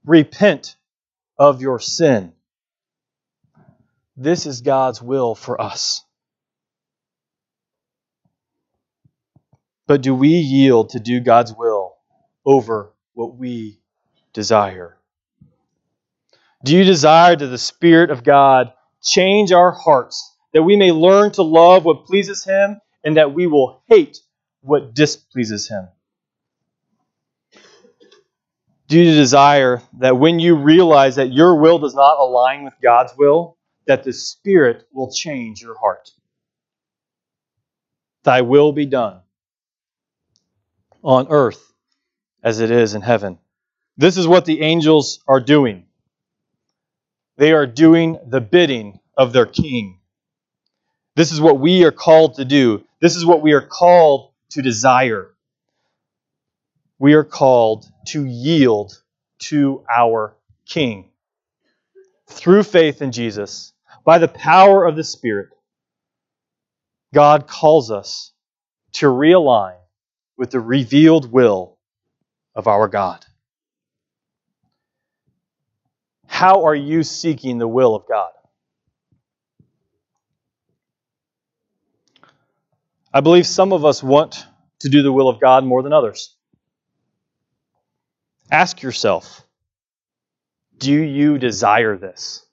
Repent 0.05 0.77
of 1.39 1.61
your 1.61 1.79
sin. 1.79 2.33
This 4.17 4.47
is 4.47 4.61
God's 4.61 5.01
will 5.03 5.35
for 5.35 5.61
us. 5.61 6.05
But 9.87 10.03
do 10.03 10.15
we 10.15 10.29
yield 10.29 10.91
to 10.91 11.01
do 11.01 11.21
God's 11.21 11.53
will 11.55 11.95
over 12.45 12.93
what 13.15 13.37
we 13.37 13.81
desire? 14.33 14.97
Do 16.65 16.77
you 16.77 16.85
desire 16.85 17.35
that 17.35 17.47
the 17.47 17.59
Spirit 17.59 18.11
of 18.11 18.23
God 18.23 18.73
change 19.03 19.51
our 19.51 19.73
hearts, 19.73 20.37
that 20.53 20.63
we 20.63 20.77
may 20.77 20.93
learn 20.93 21.33
to 21.33 21.43
love 21.43 21.85
what 21.85 22.07
pleases 22.07 22.45
Him 22.45 22.81
and 23.05 23.17
that 23.17 23.35
we 23.35 23.47
will 23.47 23.83
hate 23.89 24.19
what 24.61 24.95
displeases 24.95 25.69
him. 25.69 25.89
Do 28.93 29.01
you 29.01 29.15
desire 29.15 29.81
that 30.01 30.19
when 30.19 30.39
you 30.39 30.55
realize 30.55 31.17
that 31.17 31.33
your 31.33 31.59
will 31.59 31.79
does 31.79 31.95
not 31.95 32.19
align 32.19 32.63
with 32.63 32.75
God's 32.83 33.15
will, 33.17 33.57
that 33.87 34.05
the 34.05 34.13
Spirit 34.13 34.87
will 34.93 35.11
change 35.11 35.63
your 35.63 35.79
heart? 35.79 36.11
Thy 38.23 38.43
will 38.43 38.71
be 38.75 38.85
done 38.85 39.23
on 41.03 41.29
earth 41.31 41.73
as 42.43 42.61
it 42.61 42.71
is 42.71 42.93
in 42.93 43.01
heaven. 43.01 43.39
This 43.97 44.19
is 44.19 44.29
what 44.29 44.45
the 44.45 44.61
angels 44.61 45.21
are 45.27 45.41
doing. 45.41 45.87
They 47.39 47.55
are 47.55 47.67
doing 47.67 48.19
the 48.27 48.43
bidding 48.43 49.01
of 49.17 49.33
their 49.33 49.47
king. 49.47 50.01
This 51.17 51.33
is 51.33 51.41
what 51.41 51.59
we 51.59 51.85
are 51.85 51.93
called 51.93 52.35
to 52.35 52.45
do. 52.45 52.85
This 53.01 53.17
is 53.17 53.25
what 53.25 53.41
we 53.41 53.53
are 53.53 53.67
called 53.67 54.33
to 54.51 54.61
desire. 54.61 55.32
We 57.03 57.15
are 57.15 57.25
called 57.25 57.85
to 58.11 58.25
yield 58.25 59.03
to 59.49 59.85
our 59.93 60.37
King. 60.67 61.11
Through 62.29 62.63
faith 62.63 63.03
in 63.03 63.11
Jesus, 63.11 63.73
by 64.05 64.19
the 64.19 64.29
power 64.29 64.87
of 64.87 64.95
the 64.95 65.03
Spirit, 65.03 65.49
God 67.13 67.49
calls 67.49 67.91
us 67.91 68.31
to 68.93 69.07
realign 69.07 69.79
with 70.37 70.53
the 70.53 70.61
revealed 70.61 71.33
will 71.33 71.77
of 72.55 72.69
our 72.69 72.87
God. 72.87 73.27
How 76.29 76.67
are 76.67 76.77
you 76.77 77.03
seeking 77.03 77.59
the 77.59 77.67
will 77.67 77.97
of 77.97 78.07
God? 78.07 78.31
I 83.13 83.23
believe 83.23 83.49
some 83.49 83.73
of 83.73 83.85
us 83.85 84.05
want 84.05 84.47
to 84.79 84.89
do 84.89 85.03
the 85.03 85.13
will 85.13 85.29
of 85.29 85.41
God 85.41 85.65
more 85.65 85.83
than 85.83 85.93
others. 85.93 86.37
Ask 88.53 88.83
yourself 88.83 89.45
do 90.79 90.93
you 90.93 91.39
desire 91.39 91.97
this? 91.97 92.47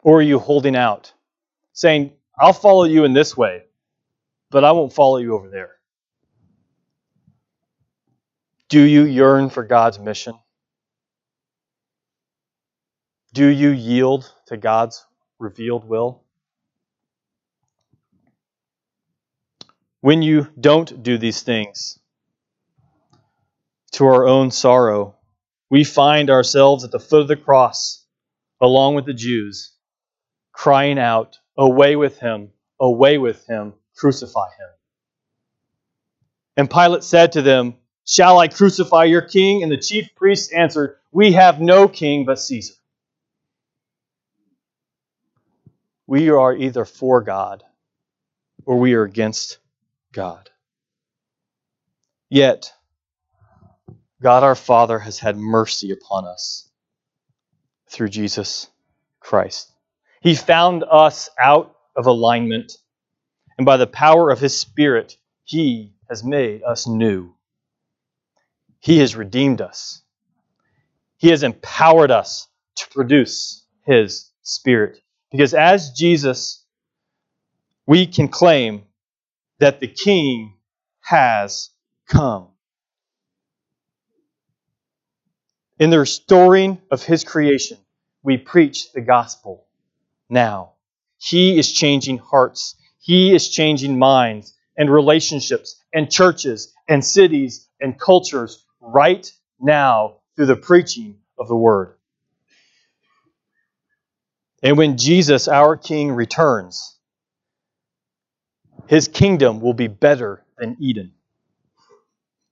Or 0.00 0.18
are 0.18 0.22
you 0.22 0.38
holding 0.38 0.74
out, 0.74 1.12
saying, 1.72 2.12
I'll 2.38 2.52
follow 2.52 2.84
you 2.84 3.04
in 3.04 3.12
this 3.12 3.36
way, 3.36 3.64
but 4.50 4.64
I 4.64 4.72
won't 4.72 4.92
follow 4.92 5.18
you 5.18 5.34
over 5.34 5.48
there? 5.48 5.76
Do 8.68 8.80
you 8.80 9.02
yearn 9.02 9.50
for 9.50 9.62
God's 9.62 9.98
mission? 9.98 10.34
Do 13.34 13.46
you 13.46 13.70
yield 13.70 14.32
to 14.46 14.56
God's 14.56 15.06
revealed 15.38 15.84
will? 15.84 16.24
when 20.00 20.22
you 20.22 20.48
don't 20.58 21.02
do 21.02 21.18
these 21.18 21.42
things. 21.42 21.99
To 23.92 24.06
our 24.06 24.26
own 24.26 24.50
sorrow, 24.50 25.16
we 25.70 25.84
find 25.84 26.30
ourselves 26.30 26.84
at 26.84 26.90
the 26.90 27.00
foot 27.00 27.22
of 27.22 27.28
the 27.28 27.36
cross, 27.36 28.04
along 28.60 28.94
with 28.94 29.06
the 29.06 29.14
Jews, 29.14 29.72
crying 30.52 30.98
out, 30.98 31.38
Away 31.58 31.96
with 31.96 32.18
him, 32.18 32.52
away 32.80 33.18
with 33.18 33.46
him, 33.46 33.74
crucify 33.96 34.46
him. 34.58 34.68
And 36.56 36.70
Pilate 36.70 37.04
said 37.04 37.32
to 37.32 37.42
them, 37.42 37.74
Shall 38.06 38.38
I 38.38 38.48
crucify 38.48 39.04
your 39.04 39.22
king? 39.22 39.62
And 39.62 39.70
the 39.70 39.76
chief 39.76 40.14
priests 40.16 40.52
answered, 40.52 40.96
We 41.12 41.32
have 41.32 41.60
no 41.60 41.86
king 41.86 42.24
but 42.24 42.38
Caesar. 42.38 42.74
We 46.06 46.30
are 46.30 46.56
either 46.56 46.84
for 46.84 47.22
God 47.22 47.62
or 48.64 48.78
we 48.78 48.94
are 48.94 49.04
against 49.04 49.58
God. 50.12 50.50
Yet, 52.28 52.72
God 54.22 54.42
our 54.42 54.54
Father 54.54 54.98
has 54.98 55.18
had 55.18 55.36
mercy 55.38 55.92
upon 55.92 56.26
us 56.26 56.68
through 57.88 58.08
Jesus 58.08 58.68
Christ. 59.18 59.72
He 60.20 60.34
found 60.34 60.84
us 60.90 61.30
out 61.42 61.74
of 61.96 62.06
alignment, 62.06 62.72
and 63.56 63.64
by 63.64 63.78
the 63.78 63.86
power 63.86 64.30
of 64.30 64.38
His 64.38 64.58
Spirit, 64.58 65.16
He 65.44 65.94
has 66.08 66.22
made 66.22 66.62
us 66.62 66.86
new. 66.86 67.34
He 68.78 68.98
has 68.98 69.16
redeemed 69.16 69.60
us. 69.60 70.02
He 71.16 71.28
has 71.28 71.42
empowered 71.42 72.10
us 72.10 72.48
to 72.76 72.88
produce 72.90 73.64
His 73.84 74.30
Spirit. 74.42 75.00
Because 75.30 75.54
as 75.54 75.92
Jesus, 75.92 76.64
we 77.86 78.06
can 78.06 78.28
claim 78.28 78.82
that 79.58 79.80
the 79.80 79.88
King 79.88 80.54
has 81.00 81.70
come. 82.06 82.48
In 85.80 85.90
the 85.90 85.98
restoring 85.98 86.78
of 86.90 87.02
His 87.02 87.24
creation, 87.24 87.78
we 88.22 88.36
preach 88.36 88.92
the 88.92 89.00
gospel 89.00 89.66
now. 90.28 90.74
He 91.18 91.58
is 91.58 91.72
changing 91.72 92.18
hearts, 92.18 92.76
He 93.00 93.34
is 93.34 93.48
changing 93.48 93.98
minds 93.98 94.54
and 94.76 94.90
relationships 94.90 95.82
and 95.92 96.10
churches 96.10 96.72
and 96.88 97.04
cities 97.04 97.66
and 97.80 97.98
cultures 97.98 98.64
right 98.80 99.32
now 99.58 100.18
through 100.36 100.46
the 100.46 100.56
preaching 100.56 101.16
of 101.38 101.48
the 101.48 101.56
Word. 101.56 101.94
And 104.62 104.76
when 104.76 104.98
Jesus, 104.98 105.48
our 105.48 105.76
King, 105.76 106.12
returns, 106.12 106.98
his 108.86 109.08
kingdom 109.08 109.60
will 109.60 109.72
be 109.72 109.86
better 109.86 110.44
than 110.58 110.76
Eden. 110.80 111.12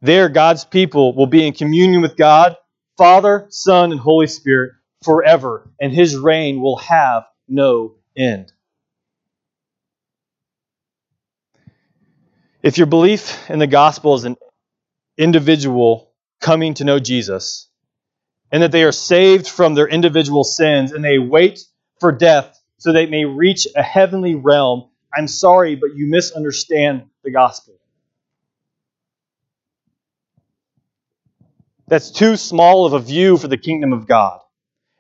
There, 0.01 0.29
God's 0.29 0.65
people 0.65 1.15
will 1.15 1.27
be 1.27 1.47
in 1.47 1.53
communion 1.53 2.01
with 2.01 2.17
God, 2.17 2.57
Father, 2.99 3.47
Son, 3.51 3.93
and 3.93 4.01
Holy 4.01 4.27
Spirit 4.27 4.73
forever, 5.05 5.71
and 5.81 5.93
his 5.93 6.17
reign 6.17 6.61
will 6.61 6.79
have 6.79 7.25
no 7.49 7.95
end. 8.17 8.53
If 12.63 12.77
your 12.77 12.89
belief 12.89 13.49
in 13.49 13.61
the 13.61 13.69
gospel 13.69 14.17
is 14.17 14.25
an 14.25 14.37
individual 15.17 16.11
coming 16.41 16.75
to 16.75 16.85
know 16.85 16.99
Jesus, 16.99 17.71
and 18.51 18.63
that 18.63 18.73
they 18.73 18.83
are 18.83 18.93
saved 18.93 19.49
from 19.49 19.75
their 19.75 19.89
individual 19.89 20.45
sins 20.45 20.93
and 20.93 21.05
they 21.05 21.19
wait 21.19 21.61
for 22.01 22.13
death 22.13 22.61
so 22.79 22.93
they 22.93 23.07
may 23.07 23.25
reach 23.25 23.67
a 23.77 23.83
heavenly 23.83 24.35
realm, 24.35 24.91
I'm 25.17 25.29
sorry, 25.29 25.77
but 25.77 25.95
you 25.95 26.09
misunderstand 26.09 27.05
the 27.25 27.31
gospel. 27.31 27.78
That's 31.89 32.11
too 32.11 32.37
small 32.37 32.85
of 32.85 32.93
a 32.93 32.99
view 32.99 33.39
for 33.39 33.49
the 33.49 33.57
kingdom 33.57 33.93
of 33.93 34.07
God. 34.07 34.41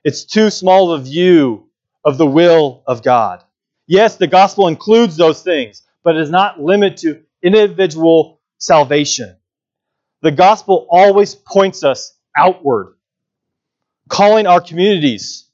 It's 0.04 0.24
too 0.24 0.48
small 0.48 0.92
of 0.92 1.02
a 1.02 1.04
view 1.04 1.68
of 2.04 2.16
the 2.16 2.26
will 2.26 2.82
of 2.86 3.02
God. 3.02 3.44
Yes, 3.86 4.16
the 4.16 4.26
gospel 4.26 4.68
includes 4.68 5.16
those 5.16 5.42
things, 5.42 5.82
but 6.02 6.16
it 6.16 6.22
is 6.22 6.30
not 6.30 6.60
limited 6.60 6.96
to 6.98 7.22
individual 7.42 8.40
salvation. 8.56 9.36
The 10.22 10.30
gospel 10.30 10.86
always 10.90 11.34
points 11.34 11.84
us 11.84 12.14
outward, 12.36 12.94
calling 14.08 14.46
our 14.46 14.60
communities 14.60 15.44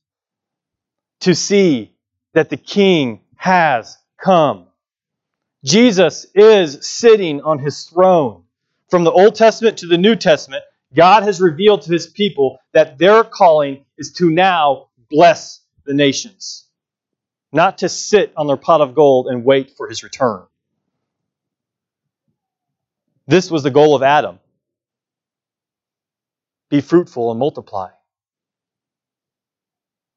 to 1.20 1.34
see 1.34 1.94
that 2.32 2.48
the 2.48 2.56
King 2.56 3.20
has 3.36 3.98
come. 4.22 4.66
Jesus 5.64 6.26
is 6.34 6.86
sitting 6.86 7.40
on 7.40 7.58
his 7.58 7.84
throne. 7.84 8.44
From 8.90 9.02
the 9.02 9.10
Old 9.10 9.34
Testament 9.34 9.78
to 9.78 9.86
the 9.86 9.98
New 9.98 10.14
Testament, 10.14 10.62
God 10.94 11.24
has 11.24 11.40
revealed 11.40 11.82
to 11.82 11.92
his 11.92 12.06
people 12.06 12.58
that 12.72 12.98
their 12.98 13.24
calling 13.24 13.84
is 13.98 14.12
to 14.14 14.30
now 14.30 14.88
bless 15.10 15.60
the 15.84 15.94
nations, 15.94 16.66
not 17.52 17.78
to 17.78 17.88
sit 17.88 18.32
on 18.36 18.46
their 18.46 18.56
pot 18.56 18.80
of 18.80 18.94
gold 18.94 19.26
and 19.26 19.44
wait 19.44 19.72
for 19.76 19.88
his 19.88 20.02
return. 20.02 20.44
This 23.26 23.50
was 23.50 23.62
the 23.62 23.70
goal 23.70 23.94
of 23.94 24.02
Adam 24.02 24.38
be 26.70 26.80
fruitful 26.80 27.30
and 27.30 27.38
multiply. 27.38 27.88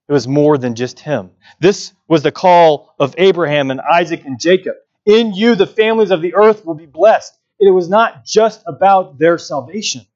It 0.09 0.13
was 0.13 0.27
more 0.27 0.57
than 0.57 0.73
just 0.73 0.99
him. 0.99 1.31
This 1.59 1.93
was 2.07 2.23
the 2.23 2.31
call 2.31 2.95
of 2.99 3.13
Abraham 3.17 3.69
and 3.69 3.79
Isaac 3.79 4.25
and 4.25 4.39
Jacob. 4.39 4.75
In 5.05 5.33
you, 5.33 5.53
the 5.53 5.67
families 5.67 6.09
of 6.09 6.21
the 6.21 6.33
earth 6.33 6.65
will 6.65 6.73
be 6.73 6.87
blessed. 6.87 7.37
It 7.59 7.69
was 7.71 7.89
not 7.89 8.25
just 8.25 8.63
about 8.65 9.19
their 9.19 9.37
salvation. 9.37 10.07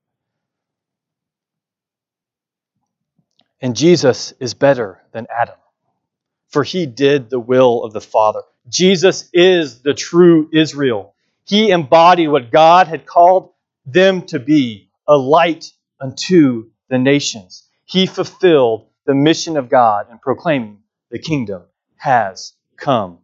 And 3.61 3.75
Jesus 3.75 4.33
is 4.39 4.55
better 4.55 5.01
than 5.11 5.27
Adam, 5.29 5.55
for 6.49 6.63
he 6.63 6.87
did 6.87 7.29
the 7.29 7.39
will 7.39 7.83
of 7.83 7.93
the 7.93 8.01
Father. 8.01 8.41
Jesus 8.67 9.29
is 9.33 9.81
the 9.81 9.93
true 9.93 10.49
Israel. 10.51 11.13
He 11.45 11.69
embodied 11.69 12.29
what 12.29 12.51
God 12.51 12.87
had 12.87 13.05
called 13.05 13.51
them 13.85 14.23
to 14.27 14.39
be 14.39 14.89
a 15.07 15.15
light 15.15 15.71
unto 15.99 16.71
the 16.89 16.97
nations. 16.97 17.67
He 17.85 18.07
fulfilled 18.07 18.87
the 19.05 19.13
mission 19.13 19.57
of 19.57 19.69
God 19.69 20.09
in 20.09 20.17
proclaiming 20.17 20.79
the 21.11 21.19
kingdom 21.19 21.63
has 21.97 22.53
come. 22.77 23.19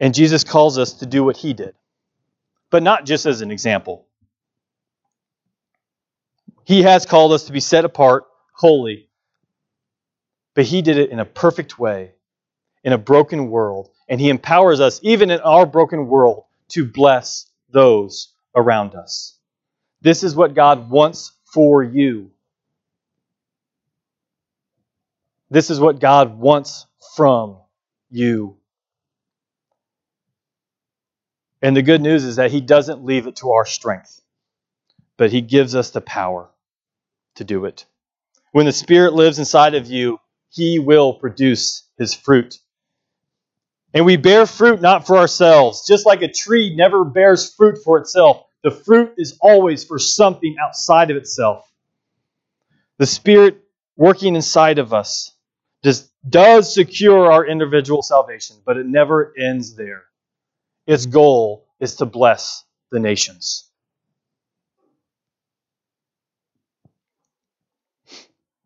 And 0.00 0.14
Jesus 0.14 0.42
calls 0.42 0.78
us 0.78 0.94
to 0.94 1.06
do 1.06 1.22
what 1.22 1.36
he 1.36 1.54
did, 1.54 1.74
but 2.70 2.82
not 2.82 3.04
just 3.04 3.26
as 3.26 3.40
an 3.40 3.50
example. 3.50 4.07
He 6.68 6.82
has 6.82 7.06
called 7.06 7.32
us 7.32 7.44
to 7.44 7.52
be 7.52 7.60
set 7.60 7.86
apart, 7.86 8.26
holy, 8.52 9.08
but 10.52 10.66
he 10.66 10.82
did 10.82 10.98
it 10.98 11.08
in 11.08 11.18
a 11.18 11.24
perfect 11.24 11.78
way, 11.78 12.12
in 12.84 12.92
a 12.92 12.98
broken 12.98 13.48
world, 13.48 13.88
and 14.06 14.20
he 14.20 14.28
empowers 14.28 14.78
us, 14.78 15.00
even 15.02 15.30
in 15.30 15.40
our 15.40 15.64
broken 15.64 16.08
world, 16.08 16.44
to 16.68 16.84
bless 16.84 17.46
those 17.70 18.34
around 18.54 18.94
us. 18.94 19.38
This 20.02 20.22
is 20.22 20.36
what 20.36 20.52
God 20.52 20.90
wants 20.90 21.32
for 21.54 21.82
you. 21.82 22.32
This 25.48 25.70
is 25.70 25.80
what 25.80 26.00
God 26.00 26.38
wants 26.38 26.84
from 27.16 27.56
you. 28.10 28.58
And 31.62 31.74
the 31.74 31.80
good 31.80 32.02
news 32.02 32.24
is 32.24 32.36
that 32.36 32.50
He 32.50 32.60
doesn't 32.60 33.06
leave 33.06 33.26
it 33.26 33.36
to 33.36 33.52
our 33.52 33.64
strength, 33.64 34.20
but 35.16 35.32
He 35.32 35.40
gives 35.40 35.74
us 35.74 35.88
the 35.88 36.02
power 36.02 36.50
to 37.38 37.44
do 37.44 37.64
it. 37.64 37.86
When 38.52 38.66
the 38.66 38.72
Spirit 38.72 39.14
lives 39.14 39.38
inside 39.38 39.74
of 39.74 39.86
you, 39.86 40.20
He 40.50 40.78
will 40.78 41.14
produce 41.14 41.88
His 41.98 42.14
fruit. 42.14 42.58
And 43.94 44.04
we 44.04 44.16
bear 44.16 44.46
fruit 44.46 44.80
not 44.80 45.06
for 45.06 45.16
ourselves, 45.16 45.86
just 45.86 46.06
like 46.06 46.22
a 46.22 46.30
tree 46.30 46.76
never 46.76 47.04
bears 47.04 47.54
fruit 47.54 47.78
for 47.82 47.98
itself. 47.98 48.44
The 48.62 48.70
fruit 48.70 49.14
is 49.16 49.38
always 49.40 49.84
for 49.84 49.98
something 49.98 50.56
outside 50.62 51.10
of 51.10 51.16
itself. 51.16 51.64
The 52.98 53.06
Spirit 53.06 53.62
working 53.96 54.34
inside 54.34 54.78
of 54.78 54.92
us 54.92 55.32
does, 55.82 56.10
does 56.28 56.74
secure 56.74 57.30
our 57.30 57.46
individual 57.46 58.02
salvation, 58.02 58.56
but 58.66 58.76
it 58.76 58.86
never 58.86 59.32
ends 59.38 59.76
there. 59.76 60.04
Its 60.86 61.06
goal 61.06 61.66
is 61.80 61.96
to 61.96 62.06
bless 62.06 62.64
the 62.90 62.98
nations. 62.98 63.67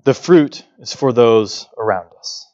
The 0.05 0.15
fruit 0.15 0.65
is 0.81 0.93
for 0.93 1.12
those 1.12 1.69
around 1.79 2.09
us. 2.19 2.51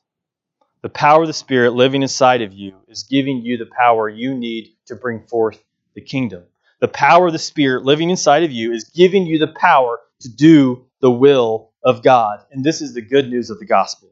The 0.83 0.91
power 0.91 1.23
of 1.23 1.29
the 1.29 1.33
Spirit 1.33 1.73
living 1.73 2.03
inside 2.03 2.43
of 2.43 2.53
you 2.53 2.75
is 2.89 3.05
giving 3.05 3.39
you 3.39 3.57
the 3.57 3.67
power 3.67 4.07
you 4.07 4.35
need 4.35 4.77
to 4.87 4.97
bring 4.97 5.23
forth 5.23 5.59
the 5.95 6.03
kingdom. 6.03 6.45
The 6.81 6.89
power 6.89 7.29
of 7.29 7.33
the 7.33 7.39
Spirit 7.39 7.85
living 7.85 8.11
inside 8.11 8.43
of 8.43 8.53
you 8.53 8.73
is 8.73 8.85
giving 8.85 9.27
you 9.27 9.39
the 9.39 9.49
power 9.49 9.99
to 10.21 10.29
do 10.29 10.85
the 11.01 11.11
will 11.11 11.71
of 11.83 12.03
God. 12.03 12.45
And 12.53 12.63
this 12.63 12.83
is 12.83 12.93
the 12.93 13.01
good 13.01 13.31
news 13.31 13.49
of 13.49 13.59
the 13.59 13.67
gospel. 13.67 14.11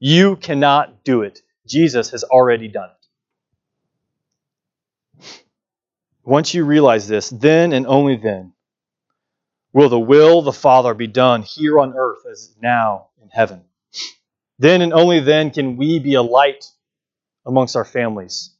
You 0.00 0.36
cannot 0.36 1.04
do 1.04 1.20
it. 1.20 1.42
Jesus 1.66 2.10
has 2.10 2.24
already 2.24 2.68
done 2.68 2.88
it. 2.88 3.06
Once 6.24 6.54
you 6.54 6.64
realize 6.64 7.06
this, 7.06 7.28
then 7.28 7.74
and 7.74 7.86
only 7.86 8.16
then 8.16 8.53
will 9.74 9.88
the 9.90 9.98
will 9.98 10.38
of 10.38 10.44
the 10.46 10.52
Father 10.52 10.94
be 10.94 11.08
done 11.08 11.42
here 11.42 11.78
on 11.80 11.94
earth 11.94 12.24
as 12.30 12.54
now 12.62 13.08
in 13.20 13.28
heaven. 13.28 13.62
Then 14.58 14.80
and 14.80 14.94
only 14.94 15.20
then 15.20 15.50
can 15.50 15.76
we 15.76 15.98
be 15.98 16.14
a 16.14 16.22
light 16.22 16.64
amongst 17.44 17.74
our 17.76 17.84
families, 17.84 18.50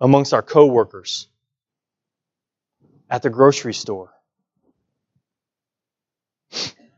amongst 0.00 0.34
our 0.34 0.42
coworkers, 0.42 1.28
at 3.08 3.22
the 3.22 3.30
grocery 3.30 3.72
store. 3.72 4.10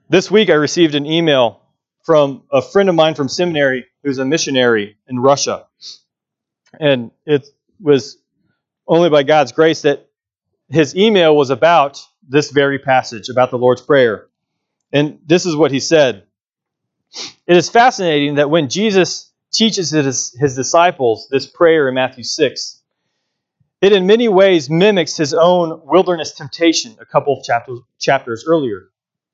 This 0.09 0.31
week 0.31 0.49
I 0.49 0.55
received 0.55 0.95
an 0.95 1.05
email 1.05 1.61
from 2.05 2.45
a 2.51 2.63
friend 2.63 2.89
of 2.89 2.95
mine 2.95 3.15
from 3.15 3.29
seminary 3.29 3.85
who's 4.03 4.19
a 4.19 4.25
missionary 4.25 4.97
in 5.09 5.19
Russia. 5.19 5.67
And 6.81 7.11
it 7.27 7.49
was 7.81 8.17
only 8.89 9.11
by 9.11 9.25
God's 9.25 9.53
grace 9.53 9.83
that 9.83 10.09
his 10.71 10.97
email 10.97 11.37
was 11.37 11.51
about 11.51 12.01
this 12.29 12.51
very 12.51 12.79
passage, 12.79 13.29
about 13.29 13.51
the 13.51 13.59
Lord's 13.59 13.83
Prayer. 13.83 14.29
And 14.93 15.19
this 15.27 15.47
is 15.47 15.57
what 15.57 15.71
he 15.71 15.81
said 15.81 16.25
It 17.47 17.57
is 17.57 17.69
fascinating 17.71 18.37
that 18.37 18.51
when 18.51 18.69
Jesus 18.69 19.33
teaches 19.53 19.91
his, 19.91 20.37
his 20.39 20.55
disciples 20.55 21.29
this 21.31 21.47
prayer 21.47 21.89
in 21.89 21.95
Matthew 21.95 22.25
6, 22.25 22.83
It 23.81 23.93
in 23.93 24.07
many 24.07 24.29
ways 24.29 24.71
mimics 24.71 25.17
his 25.17 25.35
own 25.35 25.81
wilderness 25.85 26.33
temptation 26.33 26.97
a 27.01 27.07
couple 27.07 27.39
of 27.39 27.45
chapters, 27.45 27.81
chapters 27.99 28.45
earlier. 28.47 28.91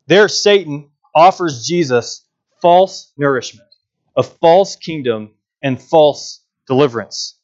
There, 0.07 0.28
Satan 0.28 0.90
offers 1.14 1.66
Jesus 1.66 2.24
false 2.61 3.12
nourishment, 3.16 3.68
a 4.16 4.22
false 4.22 4.76
kingdom, 4.76 5.33
and 5.62 5.81
false 5.81 6.40
deliverance. 6.66 7.37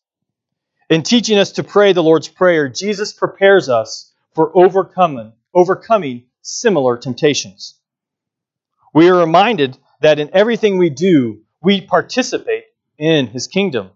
In 0.91 1.03
teaching 1.03 1.39
us 1.39 1.53
to 1.53 1.65
pray 1.65 1.93
the 1.93 2.03
Lord's 2.03 2.29
Prayer, 2.29 2.69
Jesus 2.69 3.13
prepares 3.13 3.69
us 3.69 4.13
for 4.35 4.57
overcoming, 4.57 5.33
overcoming 5.55 6.25
similar 6.43 6.97
temptations. 6.97 7.75
We 8.95 9.09
are 9.09 9.17
reminded 9.17 9.77
that 10.01 10.19
in 10.19 10.31
everything 10.33 10.79
we 10.79 10.91
do, 10.91 11.43
we 11.63 11.81
participate 11.81 12.65
in 12.99 13.27
his 13.27 13.47
kingdom. 13.47 13.91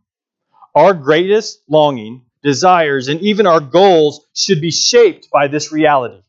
Our 0.74 0.94
greatest 0.94 1.62
longing, 1.68 2.22
desires, 2.42 3.08
and 3.08 3.20
even 3.20 3.46
our 3.46 3.60
goals 3.60 4.26
should 4.34 4.60
be 4.60 4.70
shaped 4.70 5.30
by 5.30 5.48
this 5.48 5.72
reality. 5.72 6.22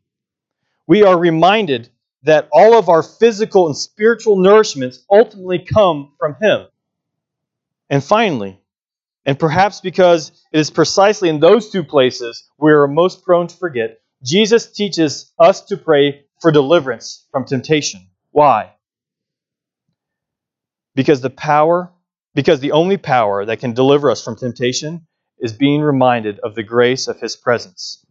We 0.87 1.03
are 1.03 1.17
reminded 1.17 1.89
that 2.23 2.49
all 2.51 2.77
of 2.77 2.89
our 2.89 3.03
physical 3.03 3.67
and 3.67 3.77
spiritual 3.77 4.37
nourishments 4.37 4.99
ultimately 5.09 5.59
come 5.59 6.13
from 6.19 6.35
him. 6.41 6.67
And 7.89 8.03
finally, 8.03 8.59
and 9.25 9.39
perhaps 9.39 9.81
because 9.81 10.31
it 10.51 10.59
is 10.59 10.69
precisely 10.69 11.29
in 11.29 11.39
those 11.39 11.69
two 11.69 11.83
places 11.83 12.49
we 12.57 12.71
are 12.71 12.87
most 12.87 13.23
prone 13.23 13.47
to 13.47 13.55
forget, 13.55 13.99
Jesus 14.23 14.71
teaches 14.71 15.31
us 15.37 15.61
to 15.65 15.77
pray 15.77 16.25
for 16.41 16.51
deliverance 16.51 17.27
from 17.31 17.45
temptation. 17.45 18.07
Why? 18.31 18.73
Because 20.95 21.21
the 21.21 21.29
power, 21.29 21.91
because 22.33 22.59
the 22.59 22.71
only 22.71 22.97
power 22.97 23.45
that 23.45 23.59
can 23.59 23.73
deliver 23.73 24.09
us 24.09 24.23
from 24.23 24.35
temptation 24.35 25.07
is 25.39 25.53
being 25.53 25.81
reminded 25.81 26.39
of 26.39 26.55
the 26.55 26.63
grace 26.63 27.07
of 27.07 27.19
his 27.19 27.35
presence. 27.35 28.05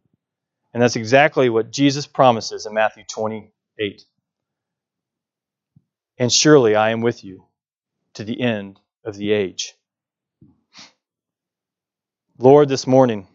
And 0.75 0.83
that's 0.83 0.97
exactly 0.97 1.49
what 1.49 1.71
Jesus 1.71 2.07
promises 2.07 2.67
in 2.67 2.75
Matthew 2.75 3.05
28. 3.05 4.03
And 6.19 6.33
surely 6.33 6.75
I 6.75 6.91
am 6.91 7.01
with 7.01 7.25
you 7.25 7.47
to 8.15 8.25
the 8.25 8.41
end 8.41 8.81
of 9.05 9.17
the 9.17 9.33
age. 9.33 9.75
Lord, 12.39 12.69
this 12.69 12.87
morning, 12.87 13.29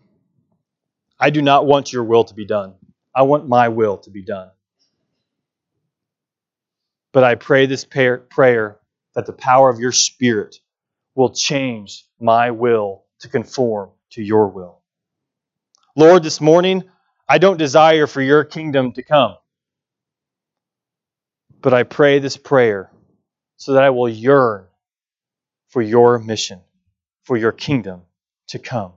I 1.19 1.30
do 1.30 1.41
not 1.41 1.65
want 1.65 1.91
your 1.93 2.03
will 2.03 2.23
to 2.25 2.34
be 2.34 2.45
done. 2.45 2.75
I 3.15 3.23
want 3.23 3.47
my 3.47 3.69
will 3.69 3.97
to 3.99 4.10
be 4.12 4.23
done. 4.23 4.49
But 7.12 7.23
I 7.23 7.36
pray 7.36 7.65
this 7.65 7.86
prayer 7.86 8.77
that 9.15 9.25
the 9.25 9.34
power 9.34 9.69
of 9.69 9.80
your 9.80 9.91
Spirit 9.91 10.58
will 11.15 11.32
change 11.32 12.06
my 12.19 12.51
will 12.51 13.06
to 13.21 13.30
conform 13.30 13.89
to 14.12 14.21
your 14.21 14.49
will. 14.49 14.82
Lord, 15.95 16.21
this 16.21 16.39
morning, 16.39 16.84
I 17.27 17.39
don't 17.39 17.58
desire 17.58 18.06
for 18.06 18.21
your 18.21 18.43
kingdom 18.43 18.91
to 18.93 19.01
come. 19.01 19.36
But 21.62 21.73
I 21.73 21.84
pray 21.84 22.19
this 22.19 22.38
prayer 22.38 22.91
so 23.56 23.73
that 23.73 23.84
I 23.84 23.89
will 23.89 24.08
yearn 24.08 24.67
for 25.69 25.82
your 25.82 26.19
mission, 26.19 26.62
for 27.23 27.36
your 27.36 27.51
kingdom 27.51 28.03
to 28.49 28.60
come. 28.60 28.93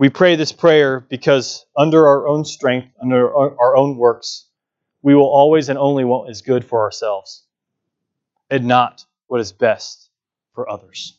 We 0.00 0.08
pray 0.08 0.36
this 0.36 0.50
prayer 0.50 0.98
because 0.98 1.66
under 1.76 2.08
our 2.08 2.26
own 2.26 2.46
strength, 2.46 2.88
under 3.02 3.36
our 3.36 3.76
own 3.76 3.98
works, 3.98 4.46
we 5.02 5.14
will 5.14 5.28
always 5.28 5.68
and 5.68 5.78
only 5.78 6.06
want 6.06 6.22
what 6.22 6.30
is 6.30 6.40
good 6.40 6.64
for 6.64 6.80
ourselves 6.80 7.44
and 8.48 8.64
not 8.64 9.04
what 9.26 9.42
is 9.42 9.52
best 9.52 10.08
for 10.54 10.70
others. 10.70 11.18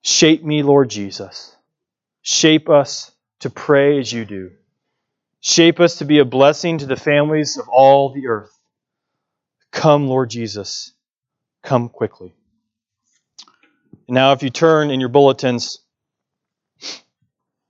Shape 0.00 0.42
me, 0.42 0.62
Lord 0.62 0.88
Jesus. 0.88 1.54
Shape 2.22 2.70
us 2.70 3.12
to 3.40 3.50
pray 3.50 4.00
as 4.00 4.10
you 4.10 4.24
do. 4.24 4.52
Shape 5.40 5.80
us 5.80 5.98
to 5.98 6.06
be 6.06 6.20
a 6.20 6.24
blessing 6.24 6.78
to 6.78 6.86
the 6.86 6.96
families 6.96 7.58
of 7.58 7.68
all 7.68 8.14
the 8.14 8.28
earth. 8.28 8.58
Come, 9.72 10.06
Lord 10.06 10.30
Jesus. 10.30 10.92
Come 11.62 11.90
quickly. 11.90 12.32
Now, 14.08 14.32
if 14.32 14.42
you 14.42 14.48
turn 14.48 14.90
in 14.90 15.00
your 15.00 15.10
bulletins, 15.10 15.80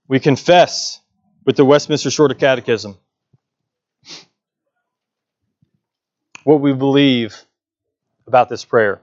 we 0.07 0.19
confess 0.19 1.01
with 1.45 1.57
the 1.57 1.65
Westminster 1.65 2.11
Shorter 2.11 2.35
Catechism 2.35 2.97
what 6.43 6.61
we 6.61 6.73
believe 6.73 7.37
about 8.27 8.49
this 8.49 8.65
prayer. 8.65 9.01